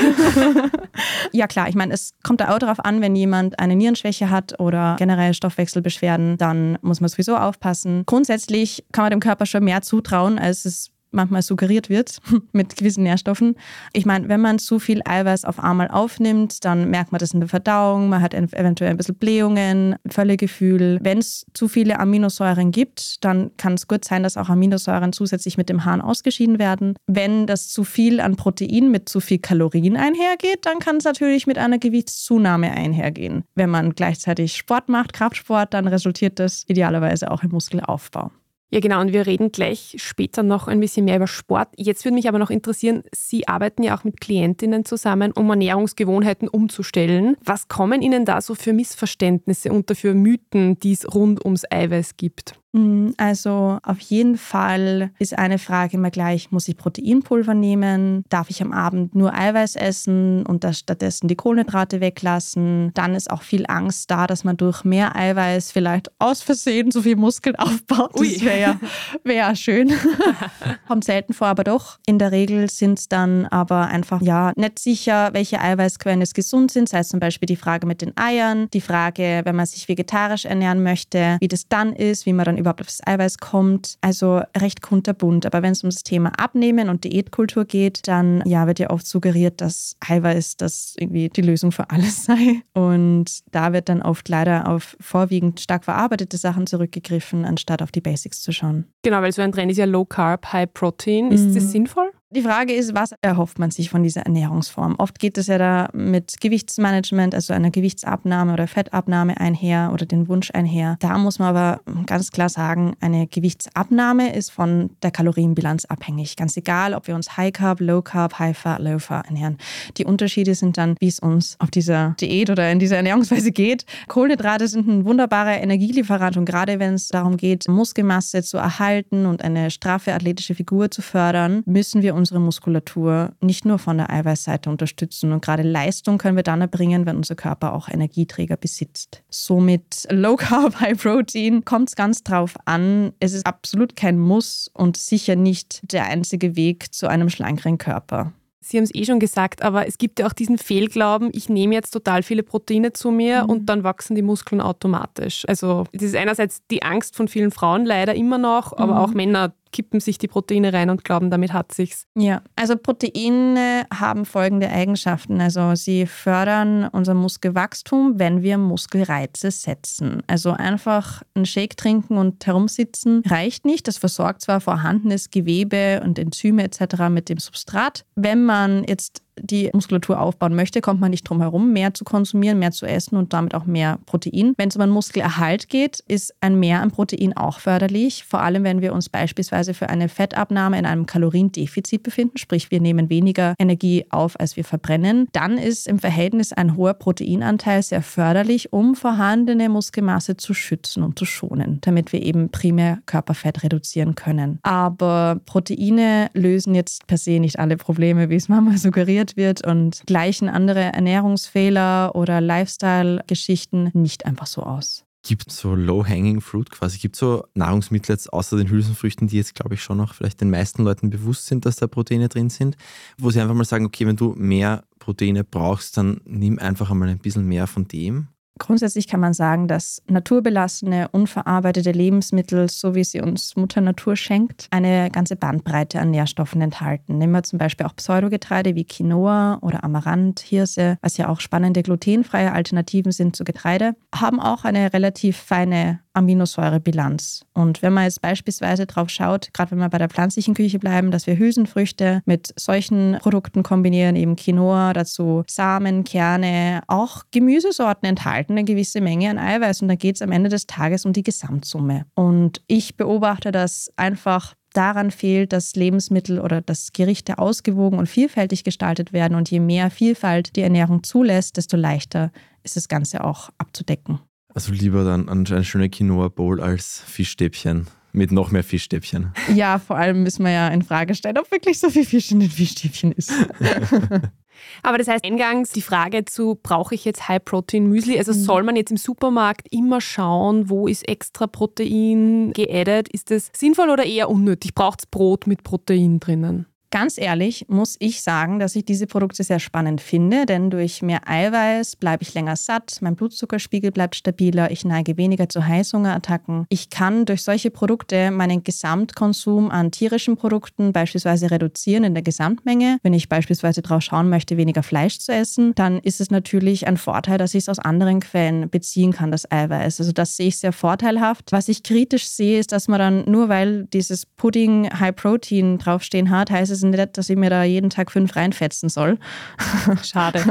ja 1.32 1.48
klar, 1.48 1.70
ich 1.70 1.76
meine, 1.76 1.94
es 1.94 2.14
kommt 2.24 2.42
da 2.42 2.54
auch 2.54 2.60
darauf 2.60 2.84
an, 2.84 3.00
wenn 3.00 3.16
jemand 3.16 3.60
eine 3.60 3.76
Nierenschwäche 3.76 4.30
hat 4.30 4.60
oder 4.60 4.98
generell 4.98 5.34
Stoffwechselbeschwerden, 5.34 6.38
dann 6.38 6.78
muss 6.82 7.00
man 7.00 7.10
sowieso 7.10 7.38
aufpassen. 7.38 8.04
Grundsätzlich 8.06 8.84
kann 8.92 9.04
man 9.04 9.12
dem 9.12 9.20
Körper 9.22 9.46
schon 9.46 9.64
mehr 9.64 9.82
zutrauen, 9.82 10.40
als 10.40 10.66
es 10.66 10.92
manchmal 11.12 11.42
suggeriert 11.42 11.89
wird 11.89 12.19
mit 12.51 12.75
gewissen 12.75 13.04
Nährstoffen. 13.04 13.56
Ich 13.94 14.06
meine, 14.06 14.30
wenn 14.30 14.42
man 14.42 14.59
zu 14.59 14.80
viel 14.80 15.01
Eiweiß 15.06 15.45
auf 15.45 15.59
einmal 15.59 15.89
aufnimmt, 15.89 16.63
dann 16.65 16.89
merkt 16.89 17.12
man 17.12 17.19
das 17.19 17.33
in 17.33 17.39
der 17.39 17.50
Verdauung, 17.50 18.09
man 18.09 18.21
hat 18.21 18.33
eventuell 18.33 18.92
ein 18.92 18.98
bisschen 18.98 19.15
Blähungen, 19.15 19.95
Völlegefühl. 20.07 21.00
Wenn 21.01 21.19
es 21.19 21.45
zu 21.54 21.68
viele 21.68 22.00
Aminosäuren 22.00 22.71
gibt, 22.71 23.24
dann 23.24 23.51
kann 23.57 23.74
es 23.74 23.88
gut 23.88 24.06
sein, 24.06 24.24
dass 24.24 24.38
auch 24.38 24.50
Aminosäuren 24.50 25.13
zusätzlich 25.13 25.57
mit 25.57 25.69
dem 25.69 25.86
Harn 25.86 26.01
ausgeschieden 26.01 26.59
werden. 26.59 26.95
Wenn 27.07 27.48
das 27.48 27.69
zu 27.69 27.83
viel 27.83 28.19
an 28.19 28.36
Protein 28.36 28.92
mit 28.92 29.09
zu 29.09 29.19
viel 29.19 29.39
Kalorien 29.39 29.98
einhergeht, 29.98 30.65
dann 30.65 30.80
kann 30.80 30.98
es 30.98 31.04
natürlich 31.04 31.48
mit 31.48 31.57
einer 31.57 31.77
Gewichtszunahme 31.77 32.71
einhergehen. 32.71 33.44
Wenn 33.56 33.69
man 33.69 33.94
gleichzeitig 33.94 34.56
Sport 34.56 34.89
macht, 34.89 35.13
Kraftsport, 35.13 35.74
dann 35.74 35.88
resultiert 35.88 36.39
das 36.39 36.63
idealerweise 36.68 37.31
auch 37.31 37.44
im 37.44 37.51
Muskelaufbau. 37.51 38.31
Ja, 38.69 38.81
genau. 38.81 39.00
Und 39.00 39.14
wir 39.14 39.25
reden 39.25 39.52
gleich 39.52 39.96
später 39.98 40.44
noch 40.44 40.68
ein 40.68 40.80
bisschen 40.80 41.06
mehr 41.06 41.16
über 41.16 41.28
Sport. 41.28 41.69
Jetzt 41.78 42.04
würde 42.04 42.16
mich 42.16 42.28
aber 42.28 42.40
noch 42.40 42.50
interessieren, 42.50 43.04
Sie 43.14 43.48
arbeiten 43.48 43.84
ja 43.84 43.98
auch 43.98 44.04
mit 44.04 44.19
Klientinnen 44.19 44.84
zusammen, 44.84 45.31
um 45.31 45.50
Ernährungsgewohnheiten 45.50 46.50
umzustellen. 46.50 47.38
Was 47.44 47.69
kommen 47.69 48.02
Ihnen 48.02 48.25
da 48.25 48.42
so 48.42 48.56
für 48.56 48.74
Missverständnisse 48.74 49.72
und 49.72 49.90
dafür 49.90 50.14
Mythen, 50.14 50.78
die 50.80 50.92
es 50.92 51.14
rund 51.14 51.46
ums 51.46 51.64
Eiweiß 51.69 52.18
gibt? 52.18 52.56
Mm, 52.74 53.12
also 53.18 53.80
auf 53.84 54.00
jeden 54.00 54.38
Fall 54.38 55.12
ist 55.19 55.38
eine 55.38 55.58
Frage 55.58 55.98
immer 55.98 56.12
gleich, 56.12 56.52
muss 56.52 56.68
ich 56.68 56.78
Proteinpulver 56.78 57.54
nehmen? 57.54 58.24
Darf 58.30 58.50
ich 58.50 58.62
am 58.62 58.74
Abend 58.74 59.16
nur 59.16 59.34
Eiweiß 59.34 59.75
essen 59.75 60.46
und 60.46 60.66
stattdessen 60.75 61.28
die 61.28 61.36
Kohlenhydrate 61.36 62.02
weglassen? 62.02 62.92
Dann 62.94 63.16
ist 63.16 63.31
auch 63.31 63.42
viel 63.42 63.66
Angst 63.68 64.12
da, 64.12 64.28
dass 64.28 64.44
man 64.44 64.58
durch 64.58 64.84
mehr 64.84 65.16
Eiweiß 65.16 65.72
vielleicht 65.72 66.12
aus 66.19 66.42
Versehen 66.42 66.92
so 66.92 67.02
viel 67.02 67.16
Muskeln 67.16 67.56
aufbaut. 67.58 68.12
Das 68.16 68.42
wäre 68.42 68.60
ja, 68.60 68.80
wär 69.24 69.56
schön. 69.56 69.94
Kommt 70.88 71.06
selten 71.06 71.34
vor, 71.34 71.48
aber 71.48 71.64
doch. 71.64 71.98
In 72.06 72.19
der 72.19 72.31
Regel 72.31 72.69
sind 72.69 73.00
es 73.00 73.08
dann 73.08 73.46
aber 73.46 73.88
einfach 73.88 74.22
ja 74.22 74.52
nicht 74.56 74.80
sicher, 74.80 75.30
welche 75.34 75.62
Eiweißquellen 75.62 76.19
jetzt 76.19 76.36
gesund 76.36 76.72
sind. 76.72 76.90
Sei 76.90 77.00
es 77.00 77.10
zum 77.10 77.19
Beispiel 77.19 77.48
die 77.48 77.56
Frage 77.56 77.88
mit 77.88 78.02
den 78.02 78.16
Eiern, 78.18 78.68
die 78.74 78.81
Frage, 78.81 79.42
wenn 79.44 79.56
man 79.56 79.66
sich 79.66 79.88
vegetarisch 79.88 80.46
ernähren 80.46 80.84
möchte, 80.84 81.38
wie 81.40 81.48
das 81.48 81.68
dann 81.68 81.94
ist, 81.94 82.25
wie 82.25 82.34
man 82.34 82.46
dann 82.46 82.56
überhaupt 82.57 82.81
auf 82.81 82.88
das 82.88 83.06
Eiweiß 83.06 83.38
kommt. 83.38 83.98
Also 84.01 84.42
recht 84.57 84.81
kunterbunt. 84.81 85.45
Aber 85.45 85.62
wenn 85.62 85.71
es 85.71 85.83
um 85.83 85.89
das 85.89 86.04
Thema 86.04 86.31
Abnehmen 86.38 86.89
und 86.89 87.04
Diätkultur 87.04 87.65
geht, 87.65 88.07
dann 88.07 88.42
ja, 88.45 88.68
wird 88.68 88.80
ja 88.80 88.89
oft 88.89 89.07
suggeriert, 89.07 89.62
dass 89.62 89.95
Eiweiß 90.07 90.57
das 90.57 90.95
irgendwie 90.98 91.30
die 91.30 91.42
Lösung 91.42 91.71
für 91.71 91.90
alles 91.90 92.23
sei. 92.26 92.61
Und 92.73 93.42
da 93.52 93.73
wird 93.73 93.90
dann 93.90 94.02
oft 94.02 94.30
leider 94.30 94.68
auf 94.68 94.97
vorwiegend 94.99 95.59
stark 95.59 95.85
verarbeitete 95.85 96.37
Sachen 96.37 96.68
zurückgegriffen, 96.68 97.45
anstatt 97.45 97.81
auf 97.81 97.92
die 97.92 98.02
Basics 98.02 98.42
zu 98.42 98.52
schauen. 98.52 98.85
Genau, 99.04 99.21
weil 99.21 99.31
so 99.31 99.42
ein 99.42 99.52
Trend 99.52 99.71
ist 99.71 99.78
ja 99.78 99.85
Low 99.85 100.06
Carb, 100.06 100.52
High 100.52 100.71
Protein. 100.73 101.31
Ist 101.31 101.49
mhm. 101.49 101.56
das 101.56 101.71
sinnvoll? 101.71 102.11
Die 102.30 102.42
Frage 102.42 102.74
ist, 102.74 102.94
was 102.94 103.14
erhofft 103.22 103.57
man 103.57 103.72
sich 103.72 103.90
von 103.90 104.04
dieser 104.04 104.24
Ernährungsform? 104.24 104.96
Oft 104.98 105.18
geht 105.18 105.38
es 105.38 105.48
ja 105.48 105.57
da 105.57 105.88
mit 105.94 106.42
Gewichtsmanagement, 106.42 107.34
also 107.34 107.54
einer 107.54 107.72
Gewichtsabnahme 107.72 108.52
oder 108.52 108.68
Fettabnahme 108.68 109.40
einher 109.40 109.92
oder 109.94 110.06
den 110.06 110.28
Wunsch 110.28 110.52
einher. 110.52 110.98
Da 111.00 111.18
muss 111.18 111.40
man 111.40 111.56
aber 111.56 111.80
ganz 112.06 112.31
klar 112.31 112.50
sagen, 112.50 112.98
eine 113.00 113.28
Gewichtsabnahme 113.28 114.36
ist 114.36 114.52
von 114.52 114.90
der 115.04 115.12
Kalorienbilanz 115.12 115.86
abhängig. 115.86 116.36
Ganz 116.36 116.57
egal, 116.57 116.96
ob 116.96 117.07
wir 117.07 117.16
uns 117.16 117.38
High 117.38 117.54
Carb, 117.54 117.80
Low 117.80 118.02
Carb, 118.02 118.38
High 118.40 118.57
Fat, 118.57 118.81
Low 118.81 119.00
Fat 119.00 119.28
ernähren. 119.28 119.57
Die 119.96 120.04
Unterschiede 120.04 120.54
sind 120.54 120.78
dann, 120.78 120.98
wie 121.00 121.07
es 121.07 121.19
uns 121.19 121.56
auf 121.60 121.72
dieser 121.72 122.14
Diät 122.19 122.50
oder 122.50 122.69
in 122.69 122.80
dieser 122.80 122.98
Ernährungsweise 122.98 123.54
geht. 123.54 123.86
Kohlenhydrate 124.10 124.68
sind 124.68 124.86
ein 124.86 125.06
wunderbarer 125.06 125.62
Energielieferant 125.62 126.36
und 126.36 126.44
gerade 126.44 126.78
wenn 126.78 126.96
es 126.96 127.07
darum 127.07 127.38
geht, 127.38 127.69
Muskelmasse 127.69 128.44
zu 128.44 128.57
erhalten 128.57 129.26
und 129.28 129.46
eine 129.46 129.72
straffe 129.72 130.14
athletische 130.14 130.56
Figur 130.56 130.92
zu 130.92 131.02
fördern, 131.02 131.64
müssen 131.66 132.02
wir 132.02 132.17
unsere 132.18 132.40
Muskulatur 132.40 133.31
nicht 133.40 133.64
nur 133.64 133.80
von 133.80 133.97
der 133.97 134.09
Eiweißseite 134.09 134.69
unterstützen. 134.69 135.31
Und 135.31 135.44
gerade 135.44 135.64
Leistung 135.64 136.18
können 136.18 136.36
wir 136.36 136.44
dann 136.44 136.62
erbringen, 136.62 137.06
wenn 137.06 137.16
unser 137.16 137.36
Körper 137.36 137.74
auch 137.74 137.88
Energieträger 137.88 138.57
besitzt. 138.57 139.24
Somit 139.30 140.07
Low 140.12 140.36
Carb, 140.36 140.76
High 140.81 141.02
Protein 141.02 141.64
kommt 141.64 141.90
es 141.90 141.95
ganz 141.95 142.24
drauf 142.24 142.56
an. 142.66 143.14
Es 143.19 143.33
ist 143.33 143.45
absolut 143.45 143.95
kein 143.95 144.19
Muss 144.19 144.69
und 144.74 144.97
sicher 144.97 145.36
nicht 145.36 145.80
der 145.92 146.06
einzige 146.06 146.56
Weg 146.56 146.94
zu 146.94 147.07
einem 147.07 147.30
schlankeren 147.30 147.78
Körper. 147.78 148.33
Sie 148.68 148.76
haben 148.76 148.83
es 148.83 148.94
eh 148.94 149.06
schon 149.06 149.19
gesagt, 149.19 149.62
aber 149.62 149.88
es 149.88 149.97
gibt 149.97 150.19
ja 150.19 150.28
auch 150.28 150.33
diesen 150.33 150.57
Fehlglauben, 150.57 151.30
ich 151.31 151.47
nehme 151.47 151.74
jetzt 151.74 151.92
total 151.92 152.21
viele 152.21 152.44
Proteine 152.44 152.92
zu 152.92 153.12
mir 153.12 153.44
mhm. 153.44 153.50
und 153.50 153.66
dann 153.68 153.86
wachsen 153.86 154.14
die 154.14 154.21
Muskeln 154.21 154.59
automatisch. 154.59 155.45
Also 155.47 155.86
das 155.94 156.04
ist 156.04 156.16
einerseits 156.18 156.62
die 156.69 156.83
Angst 156.83 157.16
von 157.16 157.30
vielen 157.30 157.52
Frauen 157.52 157.86
leider 157.86 158.14
immer 158.14 158.38
noch, 158.38 158.74
aber 158.74 158.94
mhm. 158.94 159.00
auch 159.00 159.14
Männer 159.14 159.54
kippen 159.71 160.00
sich 160.00 160.18
die 160.18 160.28
Proteine 160.28 160.74
rein 160.74 160.90
und 160.90 161.04
glauben, 161.04 161.30
damit 161.30 161.54
hat 161.54 161.74
sich's. 161.74 162.06
Ja, 162.16 162.42
also 162.56 162.76
Proteine 162.76 163.86
haben 163.94 164.26
folgende 164.26 164.69
Eigenschaften. 164.69 165.42
Also 165.42 165.76
sie 165.76 166.06
fördern 166.06 166.88
unser 166.92 167.14
Muskelwachstum, 167.14 168.19
wenn 168.19 168.42
wir 168.42 168.57
Muskelreize 168.57 169.52
setzen. 169.52 170.24
Also 170.28 170.52
einfach 170.52 171.24
einen 171.33 171.45
Shake 171.45 171.78
trinken 171.78 172.18
und 172.18 172.45
herumsitzen 172.45 173.24
reicht 173.26 173.66
nicht. 173.66 173.88
Das 173.88 173.97
versorgt 173.97 174.42
zwar 174.42 174.62
vorhandenes 174.62 175.30
Gewebe 175.30 176.02
und 176.04 176.19
Enzyme 176.19 176.64
etc. 176.64 177.09
mit 177.09 177.30
dem 177.30 177.38
Substrat. 177.38 178.06
Wenn 178.16 178.45
man 178.45 178.83
jetzt 178.83 179.21
die 179.40 179.70
Muskulatur 179.74 180.20
aufbauen 180.20 180.56
möchte, 180.56 180.82
kommt 180.82 181.00
man 181.00 181.12
nicht 181.12 181.24
drum 181.24 181.42
herum, 181.42 181.74
mehr 181.74 181.94
zu 181.94 182.04
konsumieren, 182.04 182.60
mehr 182.60 182.72
zu 182.72 182.86
essen 182.86 183.18
und 183.18 183.34
damit 183.34 183.56
auch 183.56 183.66
mehr 183.66 184.00
Protein. 184.06 184.54
Wenn 184.58 184.70
es 184.70 184.76
um 184.76 184.82
einen 184.82 184.92
Muskelerhalt 184.92 185.70
geht, 185.70 186.00
ist 186.08 186.34
ein 186.42 186.58
Mehr 186.60 186.82
an 186.82 186.92
Protein 186.92 187.36
auch 187.38 187.60
förderlich, 187.60 188.24
vor 188.24 188.42
allem 188.42 188.64
wenn 188.64 188.82
wir 188.82 188.94
uns 188.94 189.10
beispielsweise 189.10 189.74
für 189.74 189.90
eine 189.90 190.10
Fettabnahme 190.10 190.80
in 190.80 190.86
einem 190.86 191.06
Kaloriendefizit 191.06 192.04
befinden, 192.04 192.38
sprich 192.38 192.72
wir 192.72 192.82
nehmen 192.82 193.10
weniger 193.10 193.54
Energie 193.60 194.06
auf, 194.10 194.40
als 194.40 194.58
wir 194.58 194.64
verbrennen, 194.64 195.28
dann 195.34 195.58
ist 195.58 195.88
im 195.88 196.00
Verhältnis 196.00 196.54
ein 196.54 196.76
hoher 196.76 196.94
Proteinanteil 196.94 197.84
sehr 197.84 198.02
förderlich, 198.02 198.74
um 198.74 198.96
vorhandene 198.96 199.70
Muskelmasse 199.70 200.38
zu 200.38 200.54
schützen 200.54 201.04
und 201.04 201.20
zu 201.20 201.26
schonen, 201.26 201.80
damit 201.82 202.14
wir 202.14 202.24
eben 202.24 202.50
primär 202.50 203.00
Körperfett 203.06 203.64
reduzieren 203.64 204.16
können. 204.16 204.60
Aber 204.64 205.40
Proteine 205.46 206.30
lösen 206.34 206.76
jetzt 206.76 207.08
per 207.08 207.18
se 207.18 207.40
nicht 207.40 207.60
alle 207.60 207.78
Probleme, 207.78 208.30
wie 208.30 208.36
es 208.36 208.50
manchmal 208.50 208.78
suggeriert 208.78 209.27
wird 209.36 209.66
und 209.66 210.04
gleichen 210.06 210.48
andere 210.48 210.94
Ernährungsfehler 210.94 212.16
oder 212.16 212.40
Lifestyle-Geschichten 212.40 213.92
nicht 213.94 214.26
einfach 214.26 214.48
so 214.48 214.64
aus. 214.64 215.04
Gibt 215.24 215.52
so 215.52 215.76
Low-Hanging 215.76 216.40
Fruit 216.40 216.72
quasi? 216.72 217.00
Gibt 217.00 217.18
so 217.18 217.44
Nahrungsmittel 217.54 218.14
jetzt 218.14 218.31
außer 218.31 218.56
den 218.56 218.69
Hülsenfrüchten, 218.69 219.28
die 219.28 219.36
jetzt, 219.36 219.56
glaube 219.56 219.74
ich, 219.74 219.84
schon 219.84 219.98
noch 219.98 220.14
vielleicht 220.14 220.40
den 220.40 220.50
meisten 220.50 220.84
Leuten 220.84 221.10
bewusst 221.10 221.48
sind, 221.48 221.66
dass 221.66 221.76
da 221.76 221.88
Proteine 221.88 222.30
drin 222.30 222.50
sind, 222.50 222.78
wo 223.18 223.30
sie 223.30 223.42
einfach 223.42 223.56
mal 223.56 223.66
sagen, 223.66 223.86
okay, 223.86 224.07
wenn 224.07 224.16
du 224.16 224.36
mehr 224.38 224.86
Proteine 225.00 225.44
brauchst, 225.44 225.98
dann 225.98 226.22
nimm 226.24 226.60
einfach 226.60 226.92
einmal 226.92 227.10
ein 227.10 227.19
bisschen 227.19 227.46
mehr 227.46 227.68
von 227.68 227.88
dem? 227.90 228.30
Grundsätzlich 228.57 229.07
kann 229.07 229.19
man 229.19 229.33
sagen, 229.33 229.68
dass 229.68 230.02
naturbelassene, 230.07 231.09
unverarbeitete 231.11 231.92
Lebensmittel, 231.92 232.69
so 232.69 232.95
wie 232.95 233.04
sie 233.04 233.21
uns 233.21 233.56
Mutter 233.56 233.81
Natur 233.81 234.16
schenkt, 234.16 234.68
eine 234.71 235.09
ganze 235.11 235.35
Bandbreite 235.35 235.99
an 235.99 236.11
Nährstoffen 236.11 236.61
enthalten. 236.61 237.18
Nehmen 237.18 237.33
wir 237.33 237.44
zum 237.44 237.59
Beispiel 237.59 237.85
auch 237.85 237.95
Pseudogetreide 237.95 238.76
wie 238.76 238.85
Quinoa 238.85 239.59
oder 239.61 239.83
Amaranth, 239.83 240.40
Hirse, 240.40 240.97
was 241.02 241.18
ja 241.18 241.30
auch 241.30 241.40
spannende 241.40 241.83
glutenfreie 241.83 242.52
Alternativen 242.52 243.11
sind 243.11 243.35
zu 243.35 243.44
Getreide, 243.44 243.95
haben 244.14 244.40
auch 244.40 244.66
eine 244.66 244.94
relativ 244.94 245.37
feine 245.37 245.99
Aminosäurebilanz. 246.18 247.45
Und 247.54 247.81
wenn 247.81 247.94
man 247.94 248.06
jetzt 248.06 248.21
beispielsweise 248.21 248.88
drauf 248.88 249.09
schaut, 249.09 249.50
gerade 249.54 249.71
wenn 249.71 249.78
wir 249.78 249.90
bei 249.90 250.00
der 250.00 250.09
pflanzlichen 250.09 250.56
Küche 250.56 250.80
bleiben, 250.80 251.12
dass 251.12 251.28
wir 251.28 251.38
Hülsenfrüchte 251.38 252.21
mit 252.26 252.54
solchen 252.57 253.18
Produkten 253.21 253.62
kombinieren, 253.62 254.16
eben 254.16 254.36
Quinoa, 254.36 254.94
dazu 254.94 255.44
Samen, 255.47 256.04
Kerne, 256.04 256.81
auch 256.88 257.24
Gemüsesorten 257.31 258.09
enthalten 258.09 258.54
eine 258.54 258.64
gewisse 258.64 259.00
Menge 259.00 259.30
an 259.30 259.38
Eiweiß. 259.38 259.83
Und 259.83 259.90
da 259.90 259.95
geht 259.95 260.16
es 260.16 260.21
am 260.24 260.31
Ende 260.31 260.50
des 260.50 260.66
Tages 260.66 261.06
um 261.06 261.14
die 261.14 261.24
Gesamtsumme. 261.24 262.06
Und 262.16 262.62
ich 262.68 262.97
beobachte, 262.97 263.52
dass 263.52 263.92
einfach 263.95 264.56
daran 264.74 265.12
fehlt, 265.12 265.54
dass 265.54 265.76
Lebensmittel 265.76 266.40
oder 266.40 266.62
dass 266.62 266.94
Gerichte 266.94 267.38
ausgewogen 267.38 268.00
und 268.00 268.07
vielfältig 268.07 268.64
gestaltet 268.64 269.14
werden. 269.14 269.36
Und 269.36 269.50
je 269.50 269.59
mehr 269.59 269.90
Vielfalt 269.92 270.56
die 270.56 270.62
Ernährung 270.62 271.04
zulässt, 271.04 271.57
desto 271.57 271.78
leichter 271.78 272.31
ist 272.64 272.76
das 272.76 272.88
Ganze 272.88 273.24
auch 273.24 273.50
abzudecken. 273.57 274.19
Also 274.57 274.71
lieber 274.71 275.04
dann 275.04 275.30
eine 275.30 275.64
schöne 275.64 275.87
Quinoa-Bowl 275.87 276.61
als 276.61 277.04
Fischstäbchen 277.06 277.85
mit 278.11 278.31
noch 278.31 278.49
mehr 278.49 278.64
Fischstäbchen. 278.64 279.31
Ja, 279.54 279.78
vor 279.78 279.97
allem 279.97 280.23
müssen 280.23 280.44
wir 280.44 280.52
ja 280.52 280.68
in 280.69 280.81
Frage 280.81 281.14
stellen, 281.14 281.37
ob 281.37 281.52
wirklich 281.52 281.80
so 281.80 281.92
viel 281.92 282.04
Fisch 282.04 282.31
in 282.31 282.40
den 282.40 282.49
Fischstäbchen 282.49 283.11
ist. 283.11 283.31
Aber 284.81 284.97
das 284.97 285.07
heißt, 285.07 285.23
eingangs 285.23 285.73
die 285.73 285.83
Frage 285.83 286.26
zu, 286.26 286.59
brauche 286.64 286.95
ich 286.95 287.06
jetzt 287.06 287.28
High-Protein-Müsli? 287.28 288.18
Also 288.18 288.31
mhm. 288.31 288.37
soll 288.37 288.64
man 288.64 288.76
jetzt 288.76 288.90
im 288.90 288.97
Supermarkt 288.97 289.68
immer 289.69 290.02
schauen, 290.02 290.71
wo 290.71 290.87
ist 290.87 291.07
extra 291.07 291.45
Protein 291.45 292.52
geaddet? 292.54 293.09
Ist 293.09 293.30
das 293.30 293.52
sinnvoll 293.56 293.92
oder 293.92 294.07
eher 294.07 294.28
unnötig? 294.28 294.73
Braucht 294.73 295.02
es 295.02 295.06
Brot 295.06 295.45
mit 295.45 295.61
Protein 295.61 296.19
drinnen? 296.19 296.66
Ganz 296.90 297.18
ehrlich 297.18 297.66
muss 297.68 297.98
ich 298.00 298.22
sagen, 298.22 298.60
dass 298.60 298.76
ich 298.78 298.86
diese 298.86 299.08
Produkte 299.08 299.44
sehr 299.44 299.60
spannend 299.60 300.00
finde, 300.00 300.46
denn 300.46 300.70
durch 300.70 301.02
mehr 301.02 301.28
Eiweiß 301.28 301.98
bleibe 301.98 302.24
ich 302.24 302.34
länger 302.34 302.56
satt, 302.56 303.00
mein 303.02 303.18
Blutzuckerspiegel 303.18 303.92
bleibt 303.92 304.16
stabiler, 304.16 304.72
ich 304.72 304.86
neige 304.86 305.18
weniger 305.18 305.50
zu 305.50 305.66
Heißhungerattacken. 305.66 306.66
Ich 306.70 306.90
kann 306.90 307.26
durch 307.26 307.44
solche 307.44 307.72
Produkte 307.72 308.32
meinen 308.32 308.64
Gesamtkonsum 308.64 309.70
an 309.70 309.92
tierischen 309.92 310.38
Produkten 310.38 310.94
beispielsweise 310.94 311.52
reduzieren 311.52 312.06
in 312.06 312.14
der 312.14 312.24
Gesamtmenge. 312.24 313.00
Wenn 313.04 313.14
ich 313.14 313.28
beispielsweise 313.28 313.82
darauf 313.82 314.02
schauen 314.02 314.30
möchte, 314.30 314.56
weniger 314.56 314.84
Fleisch 314.84 315.20
zu 315.20 315.34
essen, 315.34 315.74
dann 315.76 316.00
ist 316.00 316.22
es 316.22 316.32
natürlich 316.32 316.88
ein 316.88 316.96
Vorteil, 316.96 317.38
dass 317.38 317.54
ich 317.54 317.64
es 317.64 317.70
aus 317.70 317.80
anderen 317.80 318.22
Quellen 318.22 318.70
beziehen 318.70 319.12
kann, 319.12 319.30
das 319.30 319.52
Eiweiß. 319.52 320.00
Also 320.00 320.14
das 320.14 320.38
sehe 320.38 320.48
ich 320.48 320.60
sehr 320.60 320.72
vorteilhaft. 320.72 321.52
Was 321.52 321.68
ich 321.68 321.84
kritisch 321.84 322.30
sehe, 322.30 322.60
ist, 322.60 322.72
dass 322.72 322.88
man 322.88 323.00
dann 323.00 323.26
nur 323.30 323.50
weil 323.50 323.88
dieses 323.88 324.26
Pudding 324.26 324.90
High 324.98 325.16
Protein 325.16 325.80
draufstehen 325.80 326.30
hat, 326.30 326.50
heißt 326.50 326.72
es 326.72 326.77
es 326.78 326.84
nicht, 326.84 327.18
dass 327.18 327.30
ich 327.30 327.38
mir 327.38 327.50
da 327.50 327.64
jeden 327.64 327.90
Tag 327.90 328.12
fünf 328.12 328.36
reinfetzen 328.36 328.90
soll. 328.90 329.18
Schade. 330.04 330.44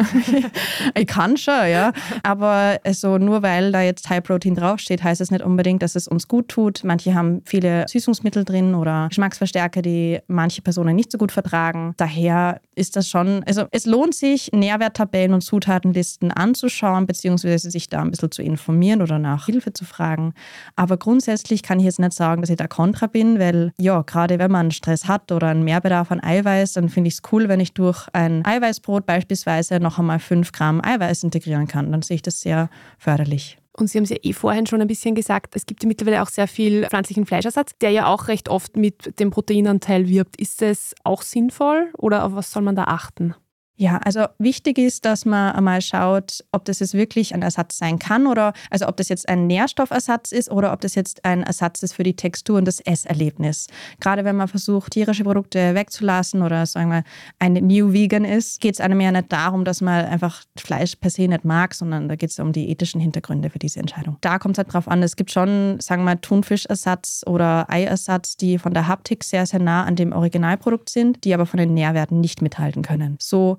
ich 0.94 1.06
kann 1.06 1.36
schon, 1.36 1.68
ja. 1.70 1.92
Aber 2.22 2.78
also 2.84 3.18
nur 3.18 3.42
weil 3.42 3.72
da 3.72 3.82
jetzt 3.82 4.08
High 4.08 4.22
Protein 4.22 4.54
draufsteht, 4.54 5.02
heißt 5.02 5.20
es 5.20 5.30
nicht 5.30 5.44
unbedingt, 5.44 5.82
dass 5.82 5.94
es 5.94 6.08
uns 6.08 6.28
gut 6.28 6.48
tut. 6.48 6.82
Manche 6.84 7.14
haben 7.14 7.42
viele 7.44 7.86
Süßungsmittel 7.88 8.44
drin 8.44 8.74
oder 8.74 9.08
Geschmacksverstärker, 9.08 9.82
die 9.82 10.18
manche 10.26 10.62
Personen 10.62 10.96
nicht 10.96 11.12
so 11.12 11.18
gut 11.18 11.32
vertragen. 11.32 11.94
Daher 11.96 12.60
ist 12.74 12.96
das 12.96 13.08
schon, 13.08 13.42
also 13.44 13.64
es 13.70 13.86
lohnt 13.86 14.14
sich, 14.14 14.50
Nährwerttabellen 14.52 15.34
und 15.34 15.40
Zutatenlisten 15.40 16.30
anzuschauen, 16.30 17.06
beziehungsweise 17.06 17.70
sich 17.70 17.88
da 17.88 18.02
ein 18.02 18.10
bisschen 18.10 18.30
zu 18.30 18.42
informieren 18.42 19.02
oder 19.02 19.18
nach 19.18 19.46
Hilfe 19.46 19.72
zu 19.72 19.84
fragen. 19.84 20.34
Aber 20.74 20.96
grundsätzlich 20.96 21.62
kann 21.62 21.78
ich 21.78 21.86
jetzt 21.86 21.98
nicht 21.98 22.12
sagen, 22.12 22.42
dass 22.42 22.50
ich 22.50 22.56
da 22.56 22.66
kontra 22.66 23.06
bin, 23.06 23.38
weil 23.38 23.72
ja, 23.78 24.02
gerade 24.02 24.38
wenn 24.38 24.50
man 24.50 24.70
Stress 24.70 25.08
hat 25.08 25.32
oder 25.32 25.48
einen 25.48 25.64
Mehrbedarf 25.64 26.10
an 26.18 26.22
Eiweiß, 26.22 26.74
dann 26.74 26.88
finde 26.88 27.08
ich 27.08 27.14
es 27.14 27.22
cool, 27.32 27.48
wenn 27.48 27.60
ich 27.60 27.74
durch 27.74 28.08
ein 28.12 28.44
Eiweißbrot 28.44 29.06
beispielsweise 29.06 29.80
noch 29.80 29.98
einmal 29.98 30.18
5 30.18 30.52
Gramm 30.52 30.80
Eiweiß 30.84 31.22
integrieren 31.24 31.66
kann. 31.66 31.92
Dann 31.92 32.02
sehe 32.02 32.16
ich 32.16 32.22
das 32.22 32.40
sehr 32.40 32.68
förderlich. 32.98 33.58
Und 33.72 33.88
Sie 33.88 33.98
haben 33.98 34.04
es 34.04 34.10
ja 34.10 34.16
eh 34.22 34.32
vorhin 34.32 34.66
schon 34.66 34.80
ein 34.80 34.86
bisschen 34.86 35.14
gesagt, 35.14 35.54
es 35.54 35.66
gibt 35.66 35.82
ja 35.82 35.88
mittlerweile 35.88 36.22
auch 36.22 36.28
sehr 36.28 36.48
viel 36.48 36.86
pflanzlichen 36.86 37.26
Fleischersatz, 37.26 37.72
der 37.80 37.90
ja 37.90 38.06
auch 38.06 38.28
recht 38.28 38.48
oft 38.48 38.76
mit 38.76 39.20
dem 39.20 39.30
Proteinanteil 39.30 40.08
wirbt. 40.08 40.40
Ist 40.40 40.62
das 40.62 40.94
auch 41.04 41.20
sinnvoll 41.20 41.90
oder 41.98 42.24
auf 42.24 42.34
was 42.34 42.50
soll 42.50 42.62
man 42.62 42.74
da 42.74 42.84
achten? 42.84 43.34
Ja, 43.78 43.98
also 43.98 44.24
wichtig 44.38 44.78
ist, 44.78 45.04
dass 45.04 45.26
man 45.26 45.54
einmal 45.54 45.82
schaut, 45.82 46.42
ob 46.50 46.64
das 46.64 46.78
jetzt 46.78 46.94
wirklich 46.94 47.34
ein 47.34 47.42
Ersatz 47.42 47.76
sein 47.76 47.98
kann 47.98 48.26
oder 48.26 48.54
also 48.70 48.88
ob 48.88 48.96
das 48.96 49.10
jetzt 49.10 49.28
ein 49.28 49.46
Nährstoffersatz 49.46 50.32
ist 50.32 50.50
oder 50.50 50.72
ob 50.72 50.80
das 50.80 50.94
jetzt 50.94 51.26
ein 51.26 51.42
Ersatz 51.42 51.82
ist 51.82 51.92
für 51.92 52.02
die 52.02 52.16
Textur 52.16 52.56
und 52.56 52.64
das 52.64 52.80
Esserlebnis. 52.80 53.66
Gerade 54.00 54.24
wenn 54.24 54.34
man 54.34 54.48
versucht, 54.48 54.92
tierische 54.92 55.24
Produkte 55.24 55.74
wegzulassen 55.74 56.40
oder 56.40 56.64
sagen 56.64 56.90
wir 56.90 57.04
ein 57.38 57.52
New 57.52 57.92
Vegan 57.92 58.24
ist, 58.24 58.62
geht 58.62 58.76
es 58.76 58.80
einem 58.80 58.98
ja 58.98 59.12
nicht 59.12 59.30
darum, 59.30 59.66
dass 59.66 59.82
man 59.82 60.06
einfach 60.06 60.42
Fleisch 60.56 60.96
per 60.96 61.10
se 61.10 61.28
nicht 61.28 61.44
mag, 61.44 61.74
sondern 61.74 62.08
da 62.08 62.16
geht 62.16 62.30
es 62.30 62.38
um 62.38 62.52
die 62.52 62.70
ethischen 62.70 63.00
Hintergründe 63.00 63.50
für 63.50 63.58
diese 63.58 63.80
Entscheidung. 63.80 64.16
Da 64.22 64.38
kommt 64.38 64.56
es 64.56 64.58
halt 64.58 64.72
drauf 64.72 64.88
an, 64.88 65.02
es 65.02 65.16
gibt 65.16 65.30
schon, 65.30 65.78
sagen 65.80 66.04
wir 66.04 66.18
Thunfischersatz 66.18 67.24
oder 67.26 67.68
Eiersatz, 67.68 68.38
die 68.38 68.56
von 68.56 68.72
der 68.72 68.88
Haptik 68.88 69.22
sehr, 69.22 69.44
sehr 69.44 69.60
nah 69.60 69.84
an 69.84 69.96
dem 69.96 70.12
Originalprodukt 70.12 70.88
sind, 70.88 71.24
die 71.24 71.34
aber 71.34 71.44
von 71.44 71.58
den 71.58 71.74
Nährwerten 71.74 72.20
nicht 72.20 72.40
mithalten 72.40 72.80
können. 72.80 73.18
So 73.20 73.58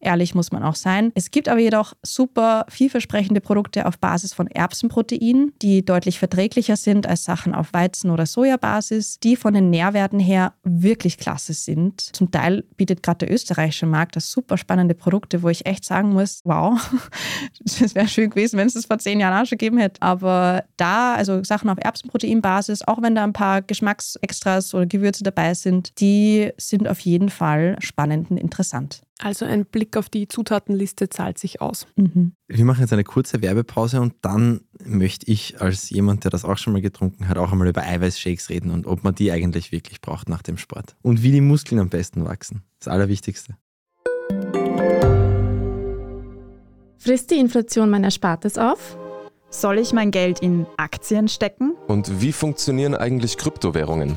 Ehrlich 0.00 0.34
muss 0.34 0.50
man 0.50 0.62
auch 0.62 0.76
sein. 0.76 1.12
Es 1.14 1.30
gibt 1.30 1.48
aber 1.48 1.60
jedoch 1.60 1.92
super 2.02 2.64
vielversprechende 2.68 3.42
Produkte 3.42 3.84
auf 3.84 3.98
Basis 3.98 4.32
von 4.32 4.46
Erbsenprotein, 4.46 5.52
die 5.60 5.84
deutlich 5.84 6.18
verträglicher 6.18 6.76
sind 6.76 7.06
als 7.06 7.24
Sachen 7.24 7.54
auf 7.54 7.74
Weizen- 7.74 8.10
oder 8.10 8.24
Sojabasis, 8.24 9.20
die 9.20 9.36
von 9.36 9.52
den 9.52 9.68
Nährwerten 9.68 10.18
her 10.18 10.54
wirklich 10.62 11.18
klasse 11.18 11.52
sind. 11.52 12.00
Zum 12.00 12.30
Teil 12.30 12.64
bietet 12.78 13.02
gerade 13.02 13.26
der 13.26 13.34
österreichische 13.34 13.84
Markt 13.84 14.16
das 14.16 14.30
super 14.30 14.56
spannende 14.56 14.94
Produkte, 14.94 15.42
wo 15.42 15.50
ich 15.50 15.66
echt 15.66 15.84
sagen 15.84 16.14
muss, 16.14 16.40
wow, 16.44 16.80
das 17.60 17.94
wäre 17.94 18.08
schön 18.08 18.30
gewesen, 18.30 18.58
wenn 18.58 18.68
es 18.68 18.74
das 18.74 18.86
vor 18.86 18.98
zehn 18.98 19.20
Jahren 19.20 19.42
auch 19.42 19.46
schon 19.46 19.58
gegeben 19.58 19.76
hätte. 19.76 20.00
Aber 20.00 20.64
da, 20.78 21.14
also 21.14 21.44
Sachen 21.44 21.68
auf 21.68 21.78
Erbsenproteinbasis, 21.78 22.88
auch 22.88 23.02
wenn 23.02 23.14
da 23.14 23.24
ein 23.24 23.34
paar 23.34 23.60
Geschmacksextras 23.60 24.72
oder 24.72 24.86
Gewürze 24.86 25.24
dabei 25.24 25.52
sind, 25.52 26.00
die 26.00 26.52
sind 26.56 26.88
auf 26.88 27.00
jeden 27.00 27.28
Fall 27.28 27.76
spannend 27.80 28.30
und 28.30 28.38
interessant. 28.38 29.02
Also 29.22 29.44
ein 29.44 29.66
Blick 29.66 29.89
auf 29.96 30.08
die 30.08 30.28
Zutatenliste 30.28 31.08
zahlt 31.08 31.38
sich 31.38 31.60
aus. 31.60 31.86
Mhm. 31.96 32.32
Wir 32.48 32.64
machen 32.64 32.80
jetzt 32.80 32.92
eine 32.92 33.04
kurze 33.04 33.42
Werbepause 33.42 34.00
und 34.00 34.14
dann 34.22 34.62
möchte 34.84 35.30
ich 35.30 35.60
als 35.60 35.90
jemand, 35.90 36.24
der 36.24 36.30
das 36.30 36.44
auch 36.44 36.58
schon 36.58 36.72
mal 36.72 36.82
getrunken 36.82 37.28
hat, 37.28 37.38
auch 37.38 37.52
einmal 37.52 37.68
über 37.68 37.82
Eiweißshakes 37.82 38.50
reden 38.50 38.70
und 38.70 38.86
ob 38.86 39.04
man 39.04 39.14
die 39.14 39.30
eigentlich 39.30 39.72
wirklich 39.72 40.00
braucht 40.00 40.28
nach 40.28 40.42
dem 40.42 40.58
Sport. 40.58 40.96
Und 41.02 41.22
wie 41.22 41.32
die 41.32 41.40
Muskeln 41.40 41.80
am 41.80 41.88
besten 41.88 42.24
wachsen. 42.24 42.62
Das 42.78 42.88
Allerwichtigste. 42.88 43.56
Frisst 46.98 47.30
die 47.30 47.38
Inflation 47.38 47.90
mein 47.90 48.04
Erspartes 48.04 48.58
auf? 48.58 48.98
Soll 49.48 49.78
ich 49.78 49.92
mein 49.92 50.10
Geld 50.10 50.40
in 50.40 50.66
Aktien 50.76 51.26
stecken? 51.26 51.74
Und 51.88 52.20
wie 52.20 52.30
funktionieren 52.30 52.94
eigentlich 52.94 53.36
Kryptowährungen? 53.36 54.16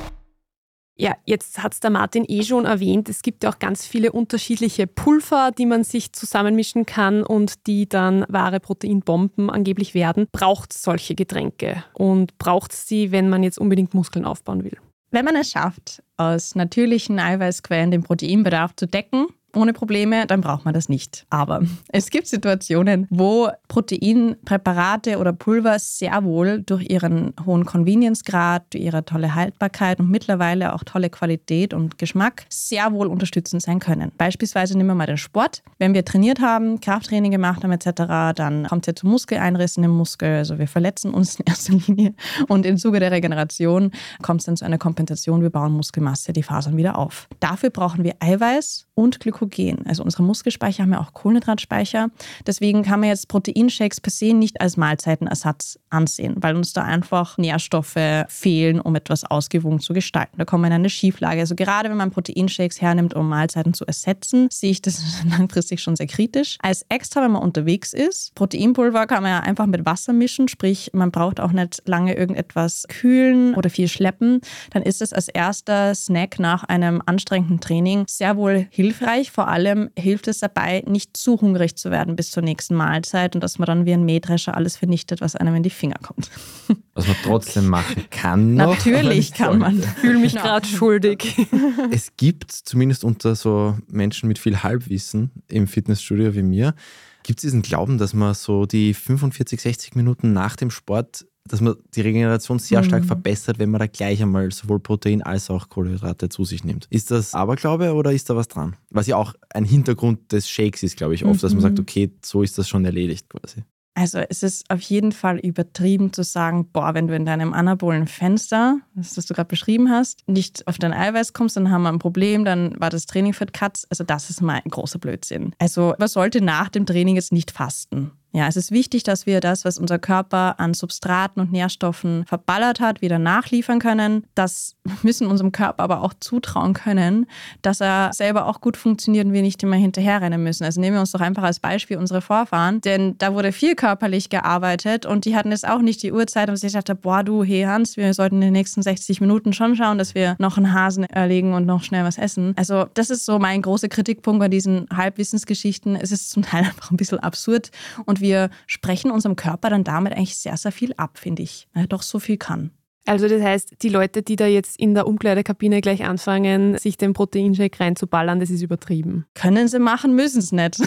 Ja, 1.01 1.15
jetzt 1.25 1.63
hat 1.63 1.73
es 1.73 1.79
der 1.79 1.89
Martin 1.89 2.25
eh 2.27 2.43
schon 2.43 2.65
erwähnt, 2.65 3.09
es 3.09 3.23
gibt 3.23 3.43
ja 3.43 3.49
auch 3.49 3.57
ganz 3.57 3.87
viele 3.87 4.11
unterschiedliche 4.11 4.85
Pulver, 4.85 5.49
die 5.49 5.65
man 5.65 5.83
sich 5.83 6.13
zusammenmischen 6.13 6.85
kann 6.85 7.23
und 7.23 7.65
die 7.65 7.89
dann 7.89 8.23
wahre 8.29 8.59
Proteinbomben 8.59 9.49
angeblich 9.49 9.95
werden. 9.95 10.27
Braucht 10.31 10.75
es 10.75 10.83
solche 10.83 11.15
Getränke 11.15 11.83
und 11.93 12.37
braucht 12.37 12.73
es 12.73 12.87
sie, 12.87 13.11
wenn 13.11 13.29
man 13.29 13.41
jetzt 13.41 13.57
unbedingt 13.57 13.95
Muskeln 13.95 14.25
aufbauen 14.25 14.63
will? 14.63 14.77
Wenn 15.09 15.25
man 15.25 15.35
es 15.37 15.49
schafft, 15.49 16.03
aus 16.17 16.53
natürlichen 16.53 17.17
Eiweißquellen 17.17 17.89
den 17.89 18.03
Proteinbedarf 18.03 18.75
zu 18.75 18.85
decken, 18.85 19.25
ohne 19.55 19.73
Probleme, 19.73 20.25
dann 20.27 20.41
braucht 20.41 20.65
man 20.65 20.73
das 20.73 20.89
nicht. 20.89 21.25
Aber 21.29 21.61
es 21.89 22.09
gibt 22.09 22.27
Situationen, 22.27 23.07
wo 23.09 23.49
Proteinpräparate 23.67 25.17
oder 25.17 25.33
Pulver 25.33 25.79
sehr 25.79 26.23
wohl 26.23 26.61
durch 26.61 26.89
ihren 26.89 27.33
hohen 27.45 27.65
Convenience-Grad, 27.65 28.73
durch 28.73 28.83
ihre 28.83 29.05
tolle 29.05 29.35
Haltbarkeit 29.35 29.99
und 29.99 30.09
mittlerweile 30.09 30.73
auch 30.73 30.83
tolle 30.83 31.09
Qualität 31.09 31.73
und 31.73 31.97
Geschmack 31.97 32.45
sehr 32.49 32.91
wohl 32.93 33.07
unterstützend 33.07 33.61
sein 33.61 33.79
können. 33.79 34.11
Beispielsweise 34.17 34.77
nehmen 34.77 34.89
wir 34.89 34.95
mal 34.95 35.07
den 35.07 35.17
Sport. 35.17 35.63
Wenn 35.79 35.93
wir 35.93 36.05
trainiert 36.05 36.39
haben, 36.39 36.79
Krafttraining 36.79 37.31
gemacht 37.31 37.63
haben 37.63 37.71
etc., 37.71 38.35
dann 38.35 38.67
kommt 38.67 38.83
es 38.83 38.87
ja 38.87 38.95
zu 38.95 39.07
Muskeleinrissen 39.07 39.83
im 39.83 39.91
Muskel. 39.91 40.37
Also 40.37 40.59
wir 40.59 40.67
verletzen 40.67 41.13
uns 41.13 41.35
in 41.35 41.45
erster 41.45 41.73
Linie. 41.73 42.13
Und 42.47 42.65
im 42.65 42.77
Zuge 42.77 42.99
der 42.99 43.11
Regeneration 43.11 43.91
kommt 44.21 44.41
es 44.41 44.45
dann 44.45 44.57
zu 44.57 44.65
einer 44.65 44.77
Kompensation. 44.77 45.41
Wir 45.41 45.49
bauen 45.49 45.73
Muskelmasse, 45.73 46.33
die 46.33 46.43
Fasern 46.43 46.77
wieder 46.77 46.97
auf. 46.97 47.27
Dafür 47.39 47.69
brauchen 47.69 48.03
wir 48.03 48.15
Eiweiß 48.19 48.87
und 48.93 49.19
Glykogen. 49.19 49.40
Also 49.85 50.03
unsere 50.03 50.23
Muskelspeicher 50.23 50.83
haben 50.83 50.93
ja 50.93 50.99
auch 50.99 51.13
Kohlenhydratspeicher. 51.13 52.09
Deswegen 52.45 52.83
kann 52.83 52.99
man 52.99 53.09
jetzt 53.09 53.27
Proteinshakes 53.27 54.01
per 54.01 54.11
se 54.11 54.33
nicht 54.33 54.61
als 54.61 54.77
Mahlzeitenersatz 54.77 55.79
ansehen, 55.89 56.35
weil 56.37 56.55
uns 56.55 56.73
da 56.73 56.83
einfach 56.83 57.37
Nährstoffe 57.37 58.25
fehlen, 58.27 58.79
um 58.79 58.95
etwas 58.95 59.23
ausgewogen 59.23 59.79
zu 59.79 59.93
gestalten. 59.93 60.37
Da 60.37 60.45
kommen 60.45 60.63
wir 60.63 60.67
in 60.67 60.73
eine 60.73 60.89
Schieflage. 60.89 61.41
Also 61.41 61.55
gerade 61.55 61.89
wenn 61.89 61.97
man 61.97 62.11
Proteinshakes 62.11 62.81
hernimmt, 62.81 63.13
um 63.13 63.29
Mahlzeiten 63.29 63.73
zu 63.73 63.85
ersetzen, 63.85 64.47
sehe 64.51 64.71
ich 64.71 64.81
das 64.81 65.23
langfristig 65.29 65.81
schon 65.81 65.95
sehr 65.95 66.07
kritisch. 66.07 66.57
Als 66.61 66.85
extra, 66.89 67.21
wenn 67.21 67.31
man 67.31 67.41
unterwegs 67.41 67.93
ist, 67.93 68.35
Proteinpulver 68.35 69.07
kann 69.07 69.23
man 69.23 69.31
ja 69.31 69.39
einfach 69.39 69.65
mit 69.65 69.85
Wasser 69.85 70.13
mischen, 70.13 70.47
sprich 70.47 70.91
man 70.93 71.11
braucht 71.11 71.39
auch 71.39 71.51
nicht 71.51 71.81
lange 71.85 72.15
irgendetwas 72.15 72.85
kühlen 72.87 73.55
oder 73.55 73.69
viel 73.69 73.87
schleppen. 73.87 74.41
Dann 74.71 74.83
ist 74.83 75.01
es 75.01 75.13
als 75.13 75.27
erster 75.27 75.95
Snack 75.95 76.39
nach 76.39 76.63
einem 76.63 77.01
anstrengenden 77.05 77.59
Training 77.59 78.05
sehr 78.07 78.37
wohl 78.37 78.67
hilfreich 78.69 79.30
Vor 79.31 79.47
allem 79.47 79.89
hilft 79.97 80.27
es 80.27 80.39
dabei, 80.39 80.83
nicht 80.85 81.15
zu 81.15 81.39
hungrig 81.39 81.77
zu 81.77 81.89
werden 81.89 82.17
bis 82.17 82.31
zur 82.31 82.43
nächsten 82.43 82.75
Mahlzeit 82.75 83.33
und 83.33 83.41
dass 83.41 83.59
man 83.59 83.65
dann 83.65 83.85
wie 83.85 83.93
ein 83.93 84.03
Mähdrescher 84.03 84.57
alles 84.57 84.75
vernichtet, 84.75 85.21
was 85.21 85.37
einem 85.37 85.55
in 85.55 85.63
die 85.63 85.69
Finger 85.69 85.95
kommt. 86.01 86.29
Was 86.93 87.07
man 87.07 87.15
trotzdem 87.23 87.67
machen 87.67 88.05
kann. 88.09 88.55
Noch, 88.55 88.75
Natürlich 88.75 89.33
kann 89.33 89.59
man. 89.59 89.79
Ich 89.79 89.85
fühle 89.85 90.19
mich 90.19 90.33
genau. 90.33 90.43
gerade 90.43 90.67
schuldig. 90.67 91.47
Es 91.91 92.17
gibt 92.17 92.51
zumindest 92.51 93.05
unter 93.05 93.35
so 93.35 93.77
Menschen 93.87 94.27
mit 94.27 94.37
viel 94.37 94.61
Halbwissen 94.61 95.31
im 95.47 95.67
Fitnessstudio 95.67 96.35
wie 96.35 96.43
mir, 96.43 96.75
gibt 97.23 97.39
es 97.39 97.43
diesen 97.43 97.61
Glauben, 97.61 97.97
dass 97.97 98.13
man 98.13 98.33
so 98.33 98.65
die 98.65 98.93
45, 98.93 99.61
60 99.61 99.95
Minuten 99.95 100.33
nach 100.33 100.57
dem 100.57 100.69
Sport 100.69 101.25
dass 101.47 101.61
man 101.61 101.75
die 101.95 102.01
Regeneration 102.01 102.59
sehr 102.59 102.83
stark 102.83 103.03
mhm. 103.03 103.07
verbessert, 103.07 103.59
wenn 103.59 103.71
man 103.71 103.79
da 103.79 103.87
gleich 103.87 104.21
einmal 104.21 104.51
sowohl 104.51 104.79
Protein 104.79 105.21
als 105.21 105.49
auch 105.49 105.69
Kohlenhydrate 105.69 106.29
zu 106.29 106.45
sich 106.45 106.63
nimmt. 106.63 106.87
Ist 106.89 107.11
das 107.11 107.33
Aberglaube 107.33 107.93
oder 107.93 108.11
ist 108.11 108.29
da 108.29 108.35
was 108.35 108.47
dran? 108.47 108.75
Was 108.89 109.07
ja 109.07 109.17
auch 109.17 109.33
ein 109.53 109.65
Hintergrund 109.65 110.31
des 110.31 110.49
Shakes 110.49 110.83
ist, 110.83 110.97
glaube 110.97 111.15
ich, 111.15 111.25
oft, 111.25 111.35
mhm. 111.35 111.41
dass 111.41 111.53
man 111.53 111.61
sagt, 111.61 111.77
mhm. 111.77 111.81
okay, 111.81 112.11
so 112.23 112.43
ist 112.43 112.57
das 112.57 112.69
schon 112.69 112.85
erledigt 112.85 113.27
quasi. 113.29 113.63
Also 113.93 114.19
es 114.19 114.41
ist 114.41 114.69
auf 114.69 114.81
jeden 114.81 115.11
Fall 115.11 115.37
übertrieben 115.39 116.13
zu 116.13 116.23
sagen, 116.23 116.69
boah, 116.71 116.93
wenn 116.93 117.07
du 117.07 117.15
in 117.15 117.25
deinem 117.25 117.53
anabolen 117.53 118.07
Fenster, 118.07 118.79
das, 118.95 119.15
das 119.15 119.25
du 119.25 119.33
gerade 119.33 119.49
beschrieben 119.49 119.89
hast, 119.89 120.25
nicht 120.27 120.65
auf 120.67 120.77
dein 120.77 120.93
Eiweiß 120.93 121.33
kommst, 121.33 121.57
dann 121.57 121.69
haben 121.69 121.83
wir 121.83 121.89
ein 121.89 121.99
Problem, 121.99 122.45
dann 122.45 122.79
war 122.79 122.89
das 122.89 123.05
Training 123.05 123.33
für 123.33 123.45
Katz. 123.47 123.85
Also 123.89 124.05
das 124.05 124.29
ist 124.29 124.41
mal 124.41 124.61
ein 124.63 124.71
großer 124.71 124.97
Blödsinn. 124.97 125.53
Also 125.59 125.93
man 125.99 126.07
sollte 126.07 126.41
nach 126.41 126.69
dem 126.69 126.85
Training 126.85 127.15
jetzt 127.15 127.33
nicht 127.33 127.51
fasten. 127.51 128.11
Ja, 128.33 128.47
es 128.47 128.55
ist 128.55 128.71
wichtig, 128.71 129.03
dass 129.03 129.25
wir 129.25 129.41
das, 129.41 129.65
was 129.65 129.77
unser 129.77 129.99
Körper 129.99 130.57
an 130.57 130.73
Substraten 130.73 131.41
und 131.41 131.51
Nährstoffen 131.51 132.25
verballert 132.25 132.79
hat, 132.79 133.01
wieder 133.01 133.19
nachliefern 133.19 133.79
können. 133.79 134.25
Das 134.35 134.77
müssen 135.03 135.27
unserem 135.27 135.51
Körper 135.51 135.83
aber 135.83 136.01
auch 136.01 136.13
zutrauen 136.19 136.73
können, 136.73 137.27
dass 137.61 137.81
er 137.81 138.11
selber 138.13 138.45
auch 138.45 138.61
gut 138.61 138.77
funktioniert 138.77 139.25
und 139.25 139.33
wir 139.33 139.41
nicht 139.41 139.61
immer 139.63 139.75
hinterherrennen 139.75 140.41
müssen. 140.41 140.63
Also 140.63 140.79
nehmen 140.79 140.95
wir 140.95 141.01
uns 141.01 141.11
doch 141.11 141.19
einfach 141.19 141.43
als 141.43 141.59
Beispiel 141.59 141.97
unsere 141.97 142.21
Vorfahren, 142.21 142.79
denn 142.79 143.17
da 143.17 143.33
wurde 143.33 143.51
viel 143.51 143.75
körperlich 143.75 144.29
gearbeitet 144.29 145.05
und 145.05 145.25
die 145.25 145.35
hatten 145.35 145.51
jetzt 145.51 145.67
auch 145.67 145.81
nicht 145.81 146.01
die 146.01 146.13
Uhrzeit 146.13 146.49
und 146.49 146.55
sich 146.55 146.71
dachte, 146.71 146.95
boah, 146.95 147.23
du, 147.23 147.43
hey 147.43 147.63
Hans, 147.63 147.97
wir 147.97 148.13
sollten 148.13 148.35
in 148.35 148.41
den 148.41 148.53
nächsten 148.53 148.81
60 148.81 149.19
Minuten 149.19 149.51
schon 149.51 149.75
schauen, 149.75 149.97
dass 149.97 150.15
wir 150.15 150.35
noch 150.39 150.57
einen 150.57 150.73
Hasen 150.73 151.03
erlegen 151.03 151.53
und 151.53 151.65
noch 151.65 151.83
schnell 151.83 152.05
was 152.05 152.17
essen. 152.17 152.53
Also 152.55 152.85
das 152.93 153.09
ist 153.09 153.25
so 153.25 153.39
mein 153.39 153.61
großer 153.61 153.89
Kritikpunkt 153.89 154.39
bei 154.39 154.47
diesen 154.47 154.87
Halbwissensgeschichten. 154.95 155.97
Es 155.97 156.13
ist 156.13 156.29
zum 156.29 156.43
Teil 156.43 156.63
einfach 156.65 156.91
ein 156.91 156.97
bisschen 156.97 157.19
absurd 157.19 157.71
und 158.05 158.20
wir 158.21 158.49
sprechen 158.67 159.11
unserem 159.11 159.35
Körper 159.35 159.69
dann 159.69 159.83
damit 159.83 160.13
eigentlich 160.13 160.37
sehr, 160.37 160.57
sehr 160.57 160.71
viel 160.71 160.93
ab, 160.97 161.17
finde 161.17 161.43
ich, 161.43 161.67
weil 161.73 161.83
er 161.83 161.87
doch 161.87 162.01
so 162.01 162.19
viel 162.19 162.37
kann. 162.37 162.71
Also 163.05 163.27
das 163.27 163.41
heißt, 163.41 163.81
die 163.81 163.89
Leute, 163.89 164.21
die 164.21 164.35
da 164.35 164.45
jetzt 164.45 164.79
in 164.79 164.93
der 164.93 165.07
Umkleidekabine 165.07 165.81
gleich 165.81 166.03
anfangen, 166.03 166.77
sich 166.77 166.97
den 166.97 167.13
Proteinshake 167.13 167.79
reinzuballern, 167.79 168.39
das 168.39 168.49
ist 168.49 168.61
übertrieben. 168.61 169.25
Können 169.33 169.67
sie 169.67 169.79
machen, 169.79 170.15
müssen 170.15 170.39
es 170.39 170.51
nicht. 170.51 170.77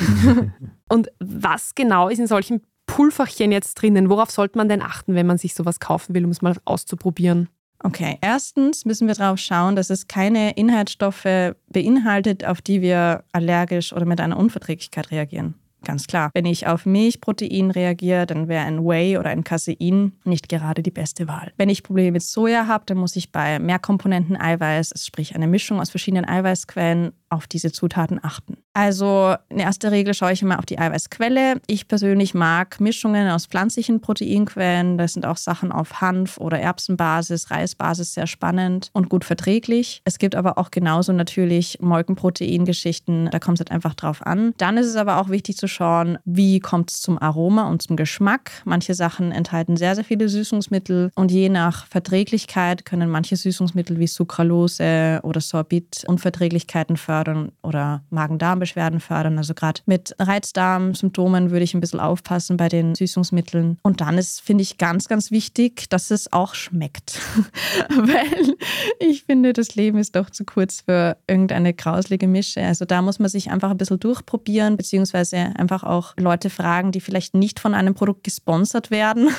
Und 0.88 1.08
was 1.18 1.74
genau 1.74 2.08
ist 2.08 2.20
in 2.20 2.26
solchen 2.26 2.62
Pulverchen 2.86 3.50
jetzt 3.50 3.74
drinnen? 3.74 4.10
Worauf 4.10 4.30
sollte 4.30 4.58
man 4.58 4.68
denn 4.68 4.82
achten, 4.82 5.14
wenn 5.14 5.26
man 5.26 5.38
sich 5.38 5.54
sowas 5.54 5.80
kaufen 5.80 6.14
will, 6.14 6.24
um 6.24 6.30
es 6.30 6.42
mal 6.42 6.56
auszuprobieren? 6.64 7.48
Okay, 7.82 8.16
erstens 8.20 8.84
müssen 8.84 9.08
wir 9.08 9.14
darauf 9.14 9.38
schauen, 9.38 9.76
dass 9.76 9.90
es 9.90 10.08
keine 10.08 10.52
Inhaltsstoffe 10.52 11.54
beinhaltet, 11.68 12.44
auf 12.44 12.62
die 12.62 12.80
wir 12.80 13.24
allergisch 13.32 13.92
oder 13.92 14.06
mit 14.06 14.20
einer 14.20 14.38
Unverträglichkeit 14.38 15.10
reagieren. 15.10 15.54
Ganz 15.84 16.06
klar. 16.06 16.30
Wenn 16.34 16.46
ich 16.46 16.66
auf 16.66 16.86
Milchprotein 16.86 17.70
reagiere, 17.70 18.26
dann 18.26 18.48
wäre 18.48 18.64
ein 18.64 18.84
Whey 18.84 19.18
oder 19.18 19.30
ein 19.30 19.44
Casein 19.44 20.12
nicht 20.24 20.48
gerade 20.48 20.82
die 20.82 20.90
beste 20.90 21.28
Wahl. 21.28 21.52
Wenn 21.56 21.68
ich 21.68 21.82
Probleme 21.82 22.12
mit 22.12 22.22
Soja 22.22 22.66
habe, 22.66 22.84
dann 22.86 22.98
muss 22.98 23.16
ich 23.16 23.32
bei 23.32 23.58
Mehrkomponenten 23.58 24.36
Eiweiß, 24.40 24.92
sprich 24.96 25.34
eine 25.34 25.46
Mischung 25.46 25.80
aus 25.80 25.90
verschiedenen 25.90 26.26
Eiweißquellen, 26.26 27.12
auf 27.34 27.46
diese 27.46 27.72
Zutaten 27.72 28.20
achten. 28.22 28.56
Also 28.72 29.34
in 29.48 29.58
erster 29.58 29.92
Regel 29.92 30.14
schaue 30.14 30.32
ich 30.32 30.42
immer 30.42 30.58
auf 30.58 30.66
die 30.66 30.78
Eiweißquelle. 30.78 31.60
Ich 31.66 31.86
persönlich 31.86 32.34
mag 32.34 32.80
Mischungen 32.80 33.28
aus 33.28 33.46
pflanzlichen 33.46 34.00
Proteinquellen. 34.00 34.98
Das 34.98 35.12
sind 35.12 35.26
auch 35.26 35.36
Sachen 35.36 35.70
auf 35.70 36.00
Hanf- 36.00 36.38
oder 36.38 36.58
Erbsenbasis, 36.58 37.50
Reisbasis 37.50 38.14
sehr 38.14 38.26
spannend 38.26 38.90
und 38.92 39.08
gut 39.08 39.24
verträglich. 39.24 40.00
Es 40.04 40.18
gibt 40.18 40.34
aber 40.34 40.58
auch 40.58 40.70
genauso 40.70 41.12
natürlich 41.12 41.78
Molkenproteingeschichten. 41.80 43.30
Da 43.30 43.38
kommt 43.38 43.58
es 43.58 43.60
halt 43.60 43.70
einfach 43.70 43.94
drauf 43.94 44.24
an. 44.26 44.54
Dann 44.58 44.76
ist 44.76 44.86
es 44.86 44.96
aber 44.96 45.20
auch 45.20 45.28
wichtig 45.28 45.56
zu 45.56 45.68
schauen, 45.74 46.18
wie 46.24 46.60
kommt 46.60 46.90
es 46.90 47.00
zum 47.00 47.20
Aroma 47.20 47.68
und 47.68 47.82
zum 47.82 47.96
Geschmack. 47.96 48.50
Manche 48.64 48.94
Sachen 48.94 49.32
enthalten 49.32 49.76
sehr, 49.76 49.94
sehr 49.94 50.04
viele 50.04 50.28
Süßungsmittel 50.28 51.10
und 51.14 51.30
je 51.30 51.48
nach 51.48 51.86
Verträglichkeit 51.86 52.84
können 52.84 53.10
manche 53.10 53.36
Süßungsmittel 53.36 53.98
wie 53.98 54.06
Sucralose 54.06 55.20
oder 55.22 55.40
Sorbit 55.40 56.04
Unverträglichkeiten 56.06 56.96
fördern 56.96 57.52
oder 57.62 58.02
Magen-Darm-Beschwerden 58.10 59.00
fördern. 59.00 59.38
Also 59.38 59.54
gerade 59.54 59.80
mit 59.86 60.14
Reizdarm-Symptomen 60.18 61.50
würde 61.50 61.64
ich 61.64 61.74
ein 61.74 61.80
bisschen 61.80 62.00
aufpassen 62.00 62.56
bei 62.56 62.68
den 62.68 62.94
Süßungsmitteln. 62.94 63.78
Und 63.82 64.00
dann 64.00 64.18
ist, 64.18 64.40
finde 64.40 64.62
ich, 64.62 64.78
ganz, 64.78 65.08
ganz 65.08 65.30
wichtig, 65.30 65.88
dass 65.88 66.10
es 66.10 66.32
auch 66.32 66.54
schmeckt. 66.54 67.20
Weil 67.88 68.54
ich 69.00 69.24
finde, 69.24 69.52
das 69.52 69.74
Leben 69.74 69.98
ist 69.98 70.16
doch 70.16 70.30
zu 70.30 70.44
kurz 70.44 70.82
für 70.82 71.16
irgendeine 71.26 71.74
grauslige 71.74 72.28
Mische. 72.28 72.62
Also 72.62 72.84
da 72.84 73.02
muss 73.02 73.18
man 73.18 73.28
sich 73.28 73.50
einfach 73.50 73.70
ein 73.70 73.76
bisschen 73.76 74.00
durchprobieren, 74.00 74.76
beziehungsweise 74.76 75.36
einfach 75.64 75.82
auch 75.82 76.14
Leute 76.18 76.50
fragen, 76.50 76.92
die 76.92 77.00
vielleicht 77.00 77.34
nicht 77.34 77.58
von 77.58 77.74
einem 77.74 77.94
Produkt 77.94 78.24
gesponsert 78.24 78.90
werden. 78.90 79.30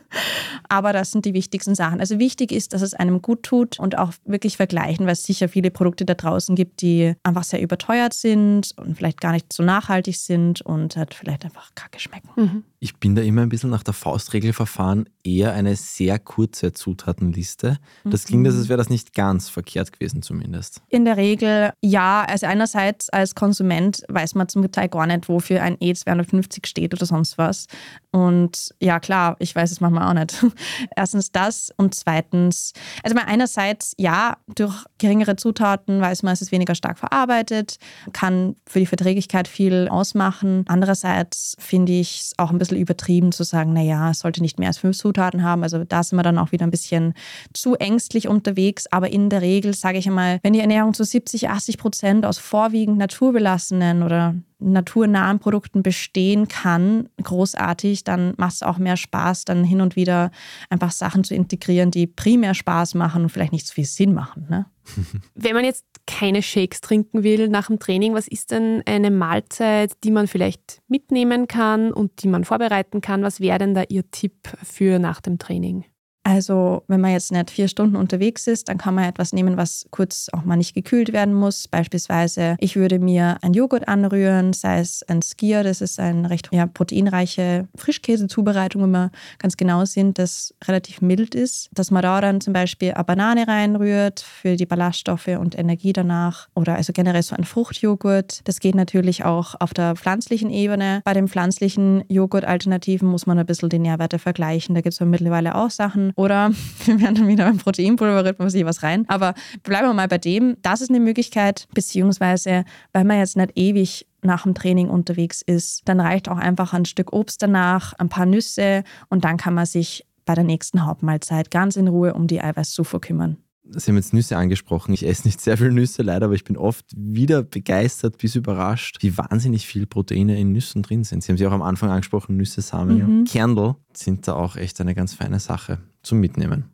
Aber 0.68 0.92
das 0.92 1.10
sind 1.10 1.24
die 1.24 1.34
wichtigsten 1.34 1.74
Sachen. 1.74 2.00
Also 2.00 2.18
wichtig 2.18 2.52
ist, 2.52 2.72
dass 2.72 2.82
es 2.82 2.94
einem 2.94 3.20
gut 3.20 3.42
tut 3.42 3.78
und 3.78 3.98
auch 3.98 4.12
wirklich 4.24 4.56
vergleichen, 4.56 5.06
weil 5.06 5.12
es 5.12 5.24
sicher 5.24 5.48
viele 5.48 5.70
Produkte 5.70 6.04
da 6.04 6.14
draußen 6.14 6.56
gibt, 6.56 6.80
die 6.80 7.14
einfach 7.22 7.44
sehr 7.44 7.60
überteuert 7.60 8.14
sind 8.14 8.74
und 8.76 8.96
vielleicht 8.96 9.20
gar 9.20 9.32
nicht 9.32 9.52
so 9.52 9.62
nachhaltig 9.62 10.16
sind 10.16 10.62
und 10.62 10.96
halt 10.96 11.14
vielleicht 11.14 11.44
einfach 11.44 11.74
kacke 11.74 12.00
schmecken. 12.00 12.30
Mhm. 12.36 12.64
Ich 12.80 12.96
bin 12.96 13.14
da 13.14 13.22
immer 13.22 13.42
ein 13.42 13.48
bisschen 13.48 13.70
nach 13.70 13.82
der 13.82 13.94
Faustregel 13.94 14.52
verfahren, 14.52 15.08
eher 15.24 15.52
eine 15.52 15.74
sehr 15.74 16.18
kurze 16.20 16.72
Zutatenliste. 16.72 17.78
Das 18.04 18.24
klingt, 18.24 18.46
als 18.46 18.68
wäre 18.68 18.76
das 18.76 18.88
nicht 18.88 19.14
ganz 19.14 19.48
verkehrt 19.48 19.92
gewesen 19.92 20.22
zumindest. 20.22 20.80
In 20.88 21.04
der 21.04 21.16
Regel 21.16 21.72
ja. 21.82 22.24
Also 22.28 22.46
einerseits 22.46 23.10
als 23.10 23.34
Konsument 23.34 24.02
weiß 24.08 24.34
man 24.34 24.48
zum 24.48 24.70
Teil 24.70 24.88
gar 24.88 25.06
nicht, 25.06 25.28
wofür 25.28 25.57
ein 25.58 25.76
E250 25.76 26.66
steht 26.66 26.94
oder 26.94 27.06
sonst 27.06 27.38
was. 27.38 27.66
Und 28.10 28.74
ja, 28.80 29.00
klar, 29.00 29.36
ich 29.38 29.54
weiß 29.54 29.70
es 29.70 29.80
manchmal 29.80 30.08
auch 30.08 30.14
nicht. 30.14 30.44
Erstens 30.96 31.30
das 31.30 31.70
und 31.76 31.94
zweitens, 31.94 32.72
also 33.02 33.14
mal 33.14 33.24
einerseits, 33.26 33.94
ja, 33.98 34.36
durch 34.54 34.84
geringere 34.98 35.36
Zutaten 35.36 36.00
weiß 36.00 36.22
man, 36.22 36.32
es 36.32 36.42
ist 36.42 36.52
weniger 36.52 36.74
stark 36.74 36.98
verarbeitet, 36.98 37.76
kann 38.12 38.56
für 38.66 38.78
die 38.80 38.86
Verträglichkeit 38.86 39.48
viel 39.48 39.88
ausmachen. 39.88 40.64
Andererseits 40.68 41.54
finde 41.58 41.92
ich 41.92 42.20
es 42.20 42.32
auch 42.38 42.50
ein 42.50 42.58
bisschen 42.58 42.78
übertrieben 42.78 43.32
zu 43.32 43.44
sagen, 43.44 43.72
naja, 43.72 44.10
es 44.10 44.20
sollte 44.20 44.42
nicht 44.42 44.58
mehr 44.58 44.68
als 44.68 44.78
fünf 44.78 44.96
Zutaten 44.96 45.42
haben. 45.42 45.62
Also 45.62 45.84
da 45.84 46.02
sind 46.02 46.16
wir 46.16 46.22
dann 46.22 46.38
auch 46.38 46.52
wieder 46.52 46.66
ein 46.66 46.70
bisschen 46.70 47.14
zu 47.52 47.74
ängstlich 47.74 48.28
unterwegs. 48.28 48.86
Aber 48.90 49.10
in 49.10 49.30
der 49.30 49.42
Regel 49.42 49.74
sage 49.74 49.98
ich 49.98 50.06
einmal, 50.08 50.38
wenn 50.42 50.52
die 50.52 50.60
Ernährung 50.60 50.94
zu 50.94 51.04
70, 51.04 51.50
80 51.50 51.78
Prozent 51.78 52.26
aus 52.26 52.38
vorwiegend 52.38 52.98
naturbelassenen 52.98 54.02
oder 54.02 54.34
naturnahen 54.58 55.38
Produkten 55.38 55.82
bestehen 55.82 56.48
kann, 56.48 57.08
großartig, 57.22 58.04
dann 58.04 58.34
macht 58.36 58.54
es 58.54 58.62
auch 58.62 58.78
mehr 58.78 58.96
Spaß, 58.96 59.44
dann 59.44 59.64
hin 59.64 59.80
und 59.80 59.96
wieder 59.96 60.30
einfach 60.68 60.90
Sachen 60.90 61.24
zu 61.24 61.34
integrieren, 61.34 61.90
die 61.90 62.06
primär 62.06 62.54
Spaß 62.54 62.94
machen 62.94 63.22
und 63.22 63.28
vielleicht 63.28 63.52
nicht 63.52 63.66
so 63.66 63.74
viel 63.74 63.84
Sinn 63.84 64.14
machen. 64.14 64.46
Ne? 64.50 64.66
Wenn 65.34 65.54
man 65.54 65.64
jetzt 65.64 65.84
keine 66.06 66.42
Shakes 66.42 66.80
trinken 66.80 67.22
will 67.22 67.48
nach 67.48 67.68
dem 67.68 67.78
Training, 67.78 68.14
was 68.14 68.26
ist 68.26 68.50
denn 68.50 68.82
eine 68.86 69.10
Mahlzeit, 69.10 69.92
die 70.02 70.10
man 70.10 70.26
vielleicht 70.26 70.80
mitnehmen 70.88 71.46
kann 71.46 71.92
und 71.92 72.22
die 72.22 72.28
man 72.28 72.44
vorbereiten 72.44 73.00
kann? 73.00 73.22
Was 73.22 73.40
wäre 73.40 73.58
denn 73.58 73.74
da 73.74 73.84
Ihr 73.88 74.10
Tipp 74.10 74.48
für 74.62 74.98
nach 74.98 75.20
dem 75.20 75.38
Training? 75.38 75.84
Also 76.28 76.82
wenn 76.88 77.00
man 77.00 77.12
jetzt 77.12 77.32
nicht 77.32 77.50
vier 77.50 77.68
Stunden 77.68 77.96
unterwegs 77.96 78.46
ist, 78.46 78.68
dann 78.68 78.76
kann 78.76 78.94
man 78.94 79.04
etwas 79.04 79.32
nehmen, 79.32 79.56
was 79.56 79.86
kurz 79.90 80.28
auch 80.34 80.44
mal 80.44 80.56
nicht 80.56 80.74
gekühlt 80.74 81.14
werden 81.14 81.32
muss. 81.32 81.68
Beispielsweise, 81.68 82.56
ich 82.60 82.76
würde 82.76 82.98
mir 82.98 83.38
ein 83.40 83.54
Joghurt 83.54 83.88
anrühren, 83.88 84.52
sei 84.52 84.80
es 84.80 85.02
ein 85.04 85.22
Skier, 85.22 85.62
das 85.62 85.80
ist 85.80 85.98
eine 85.98 86.28
recht 86.28 86.50
ja, 86.52 86.66
proteinreiche 86.66 87.66
Frischkäsezubereitung, 87.76 88.82
wenn 88.82 88.90
wir 88.90 89.10
ganz 89.38 89.56
genau 89.56 89.86
sind, 89.86 90.18
das 90.18 90.54
relativ 90.66 91.00
mild 91.00 91.34
ist. 91.34 91.70
Dass 91.72 91.90
man 91.90 92.02
da 92.02 92.20
dann 92.20 92.42
zum 92.42 92.52
Beispiel 92.52 92.92
eine 92.92 93.04
Banane 93.04 93.48
reinrührt 93.48 94.20
für 94.20 94.56
die 94.56 94.66
Ballaststoffe 94.66 95.28
und 95.28 95.58
Energie 95.58 95.94
danach. 95.94 96.48
Oder 96.54 96.74
also 96.74 96.92
generell 96.92 97.22
so 97.22 97.36
ein 97.36 97.44
Fruchtjoghurt. 97.44 98.42
Das 98.44 98.60
geht 98.60 98.74
natürlich 98.74 99.24
auch 99.24 99.54
auf 99.60 99.72
der 99.72 99.96
pflanzlichen 99.96 100.50
Ebene. 100.50 101.00
Bei 101.06 101.14
den 101.14 101.26
pflanzlichen 101.26 102.04
Joghurt-Alternativen 102.10 103.08
muss 103.08 103.24
man 103.24 103.38
ein 103.38 103.46
bisschen 103.46 103.70
die 103.70 103.78
Nährwerte 103.78 104.18
vergleichen. 104.18 104.74
Da 104.74 104.82
gibt 104.82 104.92
es 104.92 105.00
mittlerweile 105.00 105.54
auch 105.54 105.70
Sachen 105.70 106.12
oder 106.18 106.50
wir 106.84 107.00
werden 107.00 107.14
dann 107.14 107.28
wieder 107.28 107.44
beim 107.44 107.58
Proteinpulver, 107.58 108.24
rührt 108.24 108.38
man 108.40 108.50
sich 108.50 108.64
was 108.64 108.82
rein. 108.82 109.04
Aber 109.08 109.34
bleiben 109.62 109.86
wir 109.86 109.94
mal 109.94 110.08
bei 110.08 110.18
dem. 110.18 110.56
Das 110.62 110.80
ist 110.80 110.90
eine 110.90 111.00
Möglichkeit, 111.00 111.68
beziehungsweise, 111.72 112.64
weil 112.92 113.04
man 113.04 113.18
jetzt 113.18 113.36
nicht 113.36 113.52
ewig 113.54 114.06
nach 114.20 114.42
dem 114.42 114.54
Training 114.54 114.90
unterwegs 114.90 115.42
ist, 115.42 115.82
dann 115.88 116.00
reicht 116.00 116.28
auch 116.28 116.36
einfach 116.36 116.74
ein 116.74 116.84
Stück 116.84 117.12
Obst 117.12 117.40
danach, 117.40 117.92
ein 117.94 118.08
paar 118.08 118.26
Nüsse 118.26 118.82
und 119.08 119.24
dann 119.24 119.36
kann 119.36 119.54
man 119.54 119.64
sich 119.64 120.04
bei 120.24 120.34
der 120.34 120.44
nächsten 120.44 120.84
Hauptmahlzeit 120.84 121.52
ganz 121.52 121.76
in 121.76 121.86
Ruhe 121.86 122.12
um 122.14 122.26
die 122.26 122.40
Eiweißzufuhr 122.40 123.00
kümmern. 123.00 123.36
Sie 123.70 123.90
haben 123.90 123.96
jetzt 123.96 124.14
Nüsse 124.14 124.36
angesprochen. 124.36 124.92
Ich 124.94 125.06
esse 125.06 125.26
nicht 125.26 125.40
sehr 125.40 125.56
viel 125.56 125.70
Nüsse 125.70 126.02
leider, 126.02 126.26
aber 126.26 126.34
ich 126.34 126.44
bin 126.44 126.56
oft 126.56 126.86
wieder 126.96 127.42
begeistert 127.42 128.18
bis 128.18 128.34
überrascht, 128.34 128.98
wie 129.00 129.16
wahnsinnig 129.16 129.66
viel 129.66 129.86
Proteine 129.86 130.38
in 130.38 130.52
Nüssen 130.52 130.82
drin 130.82 131.04
sind. 131.04 131.22
Sie 131.22 131.30
haben 131.30 131.38
sie 131.38 131.46
auch 131.46 131.52
am 131.52 131.62
Anfang 131.62 131.90
angesprochen, 131.90 132.36
Nüsse, 132.36 132.62
Samen, 132.62 133.20
mhm. 133.20 133.24
Kernel 133.24 133.74
sind 133.92 134.26
da 134.26 134.34
auch 134.34 134.56
echt 134.56 134.80
eine 134.80 134.94
ganz 134.94 135.14
feine 135.14 135.40
Sache 135.40 135.78
zum 136.02 136.20
Mitnehmen. 136.20 136.64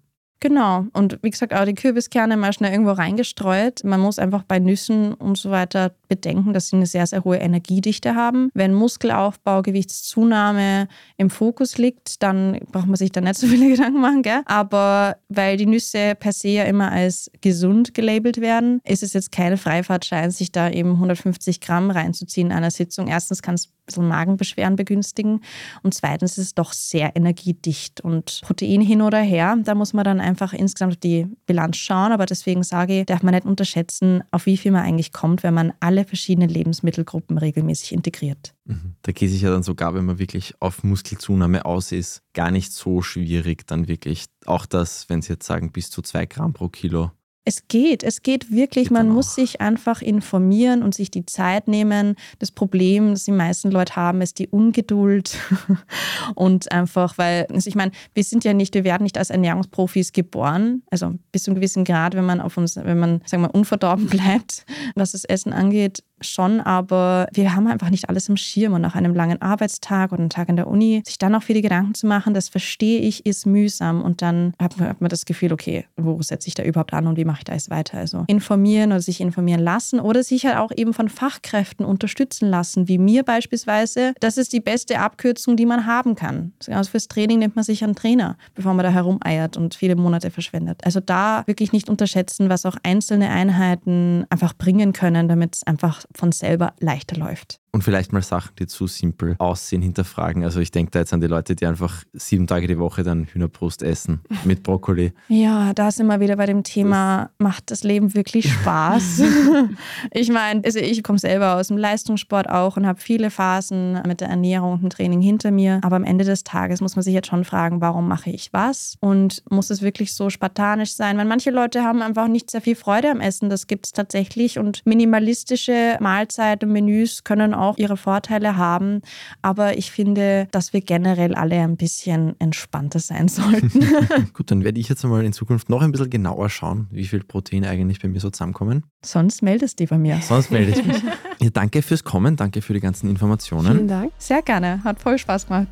Genau. 0.45 0.85
Und 0.93 1.19
wie 1.23 1.31
gesagt, 1.31 1.55
auch 1.55 1.65
die 1.65 1.73
Kürbiskerne 1.73 2.37
mal 2.37 2.53
schnell 2.53 2.71
irgendwo 2.71 2.91
reingestreut. 2.91 3.83
Man 3.83 3.99
muss 3.99 4.19
einfach 4.19 4.43
bei 4.43 4.59
Nüssen 4.59 5.15
und 5.15 5.39
so 5.39 5.51
weiter 5.51 5.95
bedenken, 6.09 6.53
dass 6.53 6.69
sie 6.69 6.77
eine 6.77 6.85
sehr, 6.85 7.07
sehr 7.07 7.25
hohe 7.25 7.39
Energiedichte 7.39 8.15
haben. 8.15 8.51
Wenn 8.53 8.75
Muskelaufbau, 8.75 9.63
Gewichtszunahme 9.63 10.89
im 11.17 11.31
Fokus 11.31 11.79
liegt, 11.79 12.23
dann 12.23 12.61
braucht 12.71 12.89
man 12.89 12.97
sich 12.97 13.11
da 13.11 13.23
nicht 13.23 13.37
so 13.37 13.47
viele 13.47 13.69
Gedanken 13.75 14.03
machen, 14.03 14.21
gell? 14.21 14.43
Aber 14.45 15.17
weil 15.31 15.57
die 15.57 15.65
Nüsse 15.65 16.15
per 16.15 16.35
se 16.35 16.49
ja 16.49 16.65
immer 16.65 16.93
als 16.93 17.31
gesund 17.41 17.95
gelabelt 17.95 18.43
werden, 18.43 18.83
ist 18.85 19.03
es 19.03 19.15
jetzt 19.15 19.33
kein 19.33 19.57
Freifahrtschein, 19.57 20.31
sich 20.31 20.53
da 20.53 20.69
eben 20.69 20.91
150 20.91 21.63
Gramm 21.63 21.91
reinzuziehen 21.91 22.49
in 22.49 22.53
einer 22.53 22.71
Sitzung. 22.71 23.09
Erstens 23.09 23.41
kann 23.41 23.55
es 23.55 23.71
bisschen 23.87 24.09
Magenbeschwerden 24.09 24.77
begünstigen. 24.77 25.41
Und 25.83 25.95
zweitens 25.95 26.39
ist 26.39 26.47
es 26.47 26.55
doch 26.55 26.73
sehr 26.73 27.17
energiedicht. 27.17 28.01
Und 28.01 28.41
Protein 28.43 28.81
hin 28.81 29.03
oder 29.03 29.21
her, 29.21 29.57
da 29.63 29.75
muss 29.75 29.93
man 29.93 30.05
dann 30.05 30.21
einfach 30.21 30.34
insgesamt 30.53 30.93
auf 30.93 31.01
die 31.01 31.27
Bilanz 31.47 31.77
schauen. 31.77 32.13
Aber 32.13 32.27
deswegen 32.27 32.63
sage 32.63 33.01
ich, 33.01 33.07
darf 33.07 33.23
man 33.23 33.35
nicht 33.35 33.47
unterschätzen, 33.47 34.23
auf 34.31 34.47
wie 34.47 34.57
viel 34.57 34.73
man 34.73 34.83
eigentlich 34.83 35.13
kommt, 35.13 35.43
wenn 35.43 35.55
man 35.55 35.73
alle 35.81 36.05
verschiedenen 36.05 36.49
Lebensmittelgruppen 36.49 37.39
regelmäßig 37.39 37.93
integriert. 37.93 38.55
Mhm. 38.65 38.97
Da 39.03 39.13
geht 39.13 39.31
sich 39.31 39.43
ja 39.43 39.51
dann 39.51 39.63
sogar, 39.63 39.95
wenn 39.95 40.05
man 40.05 40.19
wirklich 40.19 40.55
auf 40.61 40.85
Muskelzunahme 40.85 41.65
aus 41.65 41.93
ist, 41.93 42.23
gar 42.33 42.51
nicht 42.51 42.73
so 42.73 43.03
schwierig, 43.03 43.67
dann 43.67 43.89
wirklich 43.89 44.27
auch 44.47 44.67
das, 44.67 45.09
wenn 45.09 45.23
Sie 45.23 45.33
jetzt 45.33 45.47
sagen, 45.47 45.73
bis 45.73 45.91
zu 45.91 46.03
zwei 46.03 46.27
Gramm 46.27 46.53
pro 46.53 46.69
Kilo 46.69 47.11
es 47.45 47.69
geht, 47.69 48.03
es 48.03 48.23
geht 48.23 48.51
wirklich. 48.51 48.91
Man 48.91 49.09
muss 49.09 49.35
sich 49.35 49.61
einfach 49.61 50.01
informieren 50.01 50.83
und 50.83 50.95
sich 50.95 51.11
die 51.11 51.27
Zeit 51.27 51.69
nehmen. 51.69 52.17
Das 52.39 52.51
Problem, 52.51 53.11
das 53.11 53.25
die 53.25 53.33
meisten 53.33 53.71
Leute 53.71 53.97
haben, 53.97 54.23
ist 54.23 54.39
die 54.39 54.49
Ungeduld. 54.49 55.37
und 56.35 56.73
einfach, 56.73 57.19
weil, 57.19 57.47
also 57.51 57.69
ich 57.69 57.75
meine, 57.75 57.93
wir 58.15 58.25
sind 58.25 58.45
ja 58.45 58.55
nicht, 58.55 58.75
wir 58.75 58.85
werden 58.85 59.03
nicht 59.03 59.19
als 59.19 59.31
Ernährungsprofis 59.31 60.13
geboren. 60.13 60.83
Also 60.91 61.15
bis 61.33 61.43
zu 61.43 61.51
einem 61.51 61.57
gewissen 61.57 61.85
Grad, 61.85 62.15
wenn 62.15 62.25
man 62.25 62.41
auf 62.41 62.57
uns, 62.57 62.77
wenn 62.77 62.99
man, 62.99 63.21
sagen 63.27 63.43
wir, 63.43 63.55
unverdorben 63.55 64.07
bleibt, 64.11 64.65
was 64.95 65.13
das 65.13 65.25
Essen 65.25 65.53
angeht, 65.53 66.03
schon, 66.25 66.61
aber 66.61 67.29
wir 67.33 67.55
haben 67.55 67.67
einfach 67.67 67.91
nicht 67.91 68.09
alles 68.09 68.29
im 68.29 68.37
Schirm 68.37 68.75
und 68.75 68.81
nach 68.81 68.95
einem 68.95 69.15
langen 69.15 69.41
Arbeitstag 69.41 70.13
oder 70.13 70.21
einem 70.21 70.31
Tag 70.31 70.49
in 70.49 70.57
der 70.57 70.67
Uni, 70.67 71.03
sich 71.05 71.19
dann 71.19 71.35
auch 71.35 71.43
viele 71.43 71.63
Gedanken 71.63 71.95
zu 71.95 72.07
machen, 72.07 72.35
das 72.35 72.49
verstehe 72.49 73.01
ich, 73.01 73.27
ist 73.27 73.47
mühsam 73.47 74.03
und 74.03 74.23
dann 74.23 74.53
hat 74.61 74.79
man, 74.79 74.89
hat 74.89 75.01
man 75.01 75.09
das 75.09 75.25
Gefühl, 75.25 75.53
okay, 75.53 75.87
wo 75.97 76.21
setze 76.23 76.49
ich 76.49 76.55
da 76.55 76.63
überhaupt 76.63 76.93
an 76.93 77.07
und 77.07 77.17
wie 77.17 77.25
mache 77.25 77.39
ich 77.39 77.45
da 77.45 77.53
jetzt 77.53 77.71
weiter? 77.71 77.99
Also 77.99 78.25
informieren 78.27 78.93
oder 78.93 79.01
sich 79.01 79.21
informieren 79.21 79.61
lassen 79.61 80.01
oder 80.01 80.23
sich 80.23 80.47
halt 80.47 80.57
auch 80.57 80.71
eben 80.77 80.93
von 80.93 81.09
Fachkräften 81.09 81.85
unterstützen 81.85 82.49
lassen, 82.49 82.89
wie 82.89 82.99
mir 82.99 83.23
beispielsweise. 83.23 84.15
Das 84.21 84.37
ist 84.37 84.53
die 84.53 84.61
beste 84.61 84.99
Abkürzung, 84.99 85.57
die 85.57 85.67
man 85.67 85.87
haben 85.87 86.15
kann. 86.15 86.53
Also 86.69 86.91
fürs 86.91 87.09
Training 87.09 87.39
nimmt 87.39 87.57
man 87.57 87.65
sich 87.65 87.85
einen 87.85 87.95
Trainer, 87.95 88.37
bevor 88.55 88.75
man 88.75 88.85
da 88.85 88.91
herumeiert 88.91 89.57
und 89.57 89.75
viele 89.75 89.97
Monate 89.97 90.31
verschwendet. 90.31 90.81
Also 90.85 91.01
da 91.01 91.43
wirklich 91.47 91.73
nicht 91.73 91.89
unterschätzen, 91.89 92.49
was 92.49 92.67
auch 92.67 92.77
einzelne 92.83 93.31
Einheiten 93.31 94.27
einfach 94.31 94.55
bringen 94.55 94.93
können, 94.93 95.29
damit 95.29 95.57
es 95.57 95.63
einfach 95.65 96.05
von 96.17 96.33
selber 96.33 96.75
leichter 96.81 97.17
läuft 97.17 97.61
und 97.75 97.83
vielleicht 97.83 98.13
mal 98.13 98.23
Sachen, 98.23 98.53
die 98.57 98.69
zu 98.69 98.87
simpel 98.87 99.35
aussehen, 99.39 99.83
hinterfragen. 99.83 100.45
Also 100.45 100.61
ich 100.61 100.71
denke 100.71 100.93
da 100.93 101.01
jetzt 101.01 101.13
an 101.13 101.21
die 101.21 101.27
Leute, 101.27 101.57
die 101.57 101.67
einfach 101.67 102.05
sieben 102.13 102.47
Tage 102.47 102.69
die 102.69 102.79
Woche 102.79 103.03
dann 103.03 103.25
Hühnerbrust 103.25 103.83
essen 103.83 104.21
mit 104.45 104.63
Brokkoli. 104.63 105.13
Ja, 105.27 105.75
da 105.75 105.91
sind 105.91 106.07
wir 106.07 106.21
wieder 106.21 106.37
bei 106.37 106.47
dem 106.47 106.63
Thema, 106.63 107.31
macht 107.39 107.73
das 107.73 107.83
Leben 107.83 108.15
wirklich 108.15 108.53
Spaß? 108.53 109.23
ich 110.13 110.31
meine, 110.31 110.63
also 110.65 110.79
ich 110.79 111.03
komme 111.03 111.19
selber 111.19 111.57
aus 111.57 111.67
dem 111.67 111.77
Leistungssport 111.77 112.49
auch 112.49 112.77
und 112.77 112.87
habe 112.87 113.01
viele 113.01 113.29
Phasen 113.31 114.01
mit 114.07 114.21
der 114.21 114.29
Ernährung 114.29 114.75
und 114.75 114.83
dem 114.83 114.91
Training 114.91 115.21
hinter 115.21 115.51
mir. 115.51 115.81
Aber 115.83 115.97
am 115.97 116.05
Ende 116.05 116.25
des 116.25 116.45
Tages 116.45 116.81
muss 116.81 116.95
man 116.95 117.03
sich 117.03 117.13
jetzt 117.13 117.27
schon 117.27 117.45
fragen, 117.45 117.81
warum 117.81 118.07
mache 118.07 118.31
ich 118.31 118.53
was? 118.53 118.97
Und 119.01 119.43
muss 119.51 119.71
es 119.71 119.83
wirklich 119.83 120.15
so 120.15 120.31
spartanisch 120.31 120.95
sein? 120.95 121.19
Weil 121.19 121.27
manche 121.27 121.51
Leute 121.51 121.83
haben 121.83 122.03
einfach 122.03 122.29
nicht 122.29 122.53
sehr 122.53 122.61
viel 122.61 122.77
Freude 122.77 123.11
am 123.11 123.21
Essen. 123.21 123.51
Das 123.51 123.67
gibt 123.67 123.87
es 123.87 123.93
tatsächlich. 123.93 124.61
Und 124.61 124.83
minimalistische 124.87 125.97
Mahlzeiten, 125.99 126.71
Menüs 126.71 127.25
können 127.25 127.53
auch 127.53 127.64
auch 127.65 127.79
ihre 127.79 127.97
Vorteile 127.97 128.57
haben. 128.57 129.01
Aber 129.43 129.77
ich 129.79 129.91
finde, 129.91 130.49
dass 130.51 130.73
wir 130.73 130.81
generell 130.81 131.35
alle 131.35 131.57
ein 131.61 131.77
bisschen 131.77 132.39
entspannter 132.39 132.99
sein 132.99 133.29
sollten. 133.29 133.71
Gut, 134.33 134.51
dann 134.51 134.65
werde 134.65 134.81
ich 134.81 134.89
jetzt 134.89 135.05
mal 135.05 135.25
in 135.25 135.33
Zukunft 135.33 135.69
noch 135.69 135.83
ein 135.83 135.93
bisschen 135.93 136.11
genauer 136.11 136.51
schauen, 136.51 136.89
wie 136.91 137.07
viel 137.07 137.23
Protein 137.25 137.65
eigentlich 137.65 138.01
bei 138.01 138.09
mir 138.09 138.21
so 138.21 138.31
zusammenkommen. 138.31 138.85
Sonst 139.05 139.43
meldest 139.43 139.79
du 139.79 139.85
dich 139.85 139.91
bei 139.91 139.99
mir. 139.99 140.21
Sonst 140.23 140.51
melde 140.51 140.73
ich 140.73 140.85
mich. 140.85 141.03
ja, 141.41 141.51
danke 141.51 141.83
fürs 141.83 142.05
Kommen, 142.05 142.37
danke 142.37 142.63
für 142.63 142.73
die 142.73 142.81
ganzen 142.81 143.09
Informationen. 143.09 143.73
Vielen 143.73 143.89
Dank. 143.89 144.13
Sehr 144.19 144.43
gerne, 144.43 144.83
hat 144.85 145.01
voll 145.01 145.19
Spaß 145.19 145.47
gemacht. 145.47 145.69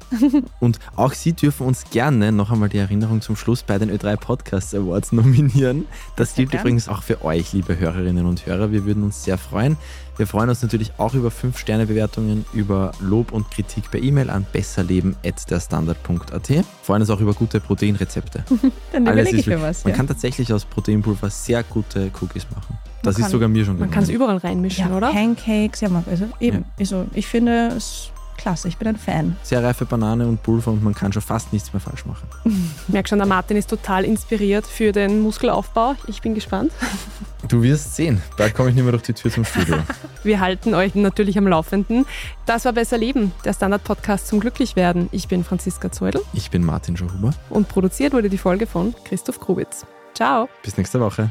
Und 0.61 0.79
auch 0.97 1.13
Sie 1.13 1.33
dürfen 1.33 1.67
uns 1.67 1.85
gerne 1.91 2.33
noch 2.33 2.51
einmal 2.51 2.69
die 2.69 2.79
Erinnerung 2.79 3.21
zum 3.21 3.37
Schluss 3.37 3.63
bei 3.63 3.79
den 3.79 3.91
Ö3 3.91 4.17
Podcast 4.17 4.75
Awards 4.75 5.13
nominieren. 5.13 5.87
Das 6.17 6.35
gilt 6.35 6.53
übrigens 6.55 6.89
auch 6.89 7.03
für 7.03 7.25
euch, 7.25 7.53
liebe 7.53 7.79
Hörerinnen 7.79 8.27
und 8.27 8.47
Hörer. 8.47 8.73
Wir 8.73 8.85
würden 8.85 9.03
uns 9.03 9.25
sehr 9.25 9.39
freuen. 9.39 9.77
Wir 10.23 10.29
freuen 10.29 10.49
uns 10.51 10.63
natürlich 10.63 10.93
auch 10.99 11.15
über 11.15 11.31
5-Sterne-Bewertungen, 11.31 12.45
über 12.53 12.93
Lob 13.01 13.33
und 13.33 13.51
Kritik 13.51 13.91
per 13.91 14.01
E-Mail 14.01 14.31
an 14.31 14.47
besserleben.derstandard.at. 14.53 16.49
Wir 16.49 16.65
freuen 16.85 17.03
uns 17.03 17.11
auch 17.11 17.19
über 17.19 17.35
gute 17.35 17.59
Proteinrezepte. 17.59 18.45
Dann 18.93 19.03
überlege 19.03 19.39
ich 19.39 19.49
mir 19.49 19.61
was. 19.61 19.83
Man 19.83 19.91
ja. 19.91 19.97
kann 19.97 20.07
tatsächlich 20.07 20.53
aus 20.53 20.65
Proteinpulver 20.65 21.29
sehr 21.29 21.65
gute 21.65 22.13
Cookies 22.21 22.47
machen. 22.55 22.79
Das 23.03 23.19
man 23.19 23.27
ist 23.27 23.33
sogar 23.33 23.49
mir 23.49 23.65
schon 23.65 23.81
Man 23.81 23.91
kann 23.91 24.05
es 24.05 24.11
überall 24.11 24.37
reinmischen, 24.37 24.91
ja, 24.91 24.97
oder? 24.97 25.11
Pancakes, 25.11 25.81
ja, 25.81 25.89
also 26.09 26.29
eben. 26.39 26.59
Ja. 26.59 26.65
Also 26.79 27.07
ich 27.15 27.27
finde 27.27 27.73
es 27.77 28.12
klasse, 28.43 28.69
ich 28.69 28.77
bin 28.77 28.89
ein 28.89 28.97
Fan. 28.97 29.37
Sehr 29.43 29.63
reife 29.63 29.85
Banane 29.87 30.27
und 30.27 30.43
Pulver 30.43 30.73
und 30.73 30.83
man 30.83 30.95
kann 30.95 31.13
schon 31.13 31.23
fast 31.23 31.53
nichts 31.53 31.73
mehr 31.73 31.81
falsch 31.81 32.05
machen. 32.05 32.29
Ich 32.45 32.93
merke 32.93 33.09
schon, 33.09 33.19
der 33.19 33.27
Martin 33.29 33.57
ist 33.57 33.71
total 33.71 34.05
inspiriert 34.05 34.67
für 34.67 34.93
den 34.93 35.21
Muskelaufbau. 35.23 35.95
Ich 36.09 36.21
bin 36.23 36.35
gespannt. 36.35 36.73
Du 37.49 37.63
wirst 37.63 37.97
sehen. 37.97 38.21
Bald 38.37 38.55
komme 38.55 38.69
ich 38.71 38.75
nicht 38.75 38.85
mehr 38.85 38.93
durch 38.93 39.03
die 39.05 39.13
Tür 39.15 39.31
zum 39.31 39.45
Studio. 39.45 39.77
Wir 40.25 40.41
halten 40.41 40.75
euch 40.75 40.95
natürlich 40.95 41.39
am 41.39 41.47
Laufenden. 41.49 42.05
Das 42.47 42.65
war 42.65 42.73
Besser 42.73 42.99
Leben, 42.99 43.33
der 43.45 43.53
Standard-Podcast 43.53 44.27
zum 44.29 44.41
Glücklichwerden. 44.41 45.09
Ich 45.13 45.29
bin 45.29 45.43
Franziska 45.45 45.91
Zeudel 45.91 46.21
Ich 46.33 46.51
bin 46.51 46.65
Martin 46.65 46.97
Schauhuber. 46.97 47.33
und 47.51 47.69
produziert 47.69 48.13
wurde 48.13 48.29
die 48.29 48.39
Folge 48.39 48.67
von 48.67 48.95
Christoph 49.05 49.41
Grubitz. 49.41 49.87
Ciao! 50.15 50.49
Bis 50.63 50.77
nächste 50.77 51.01
Woche. 51.01 51.31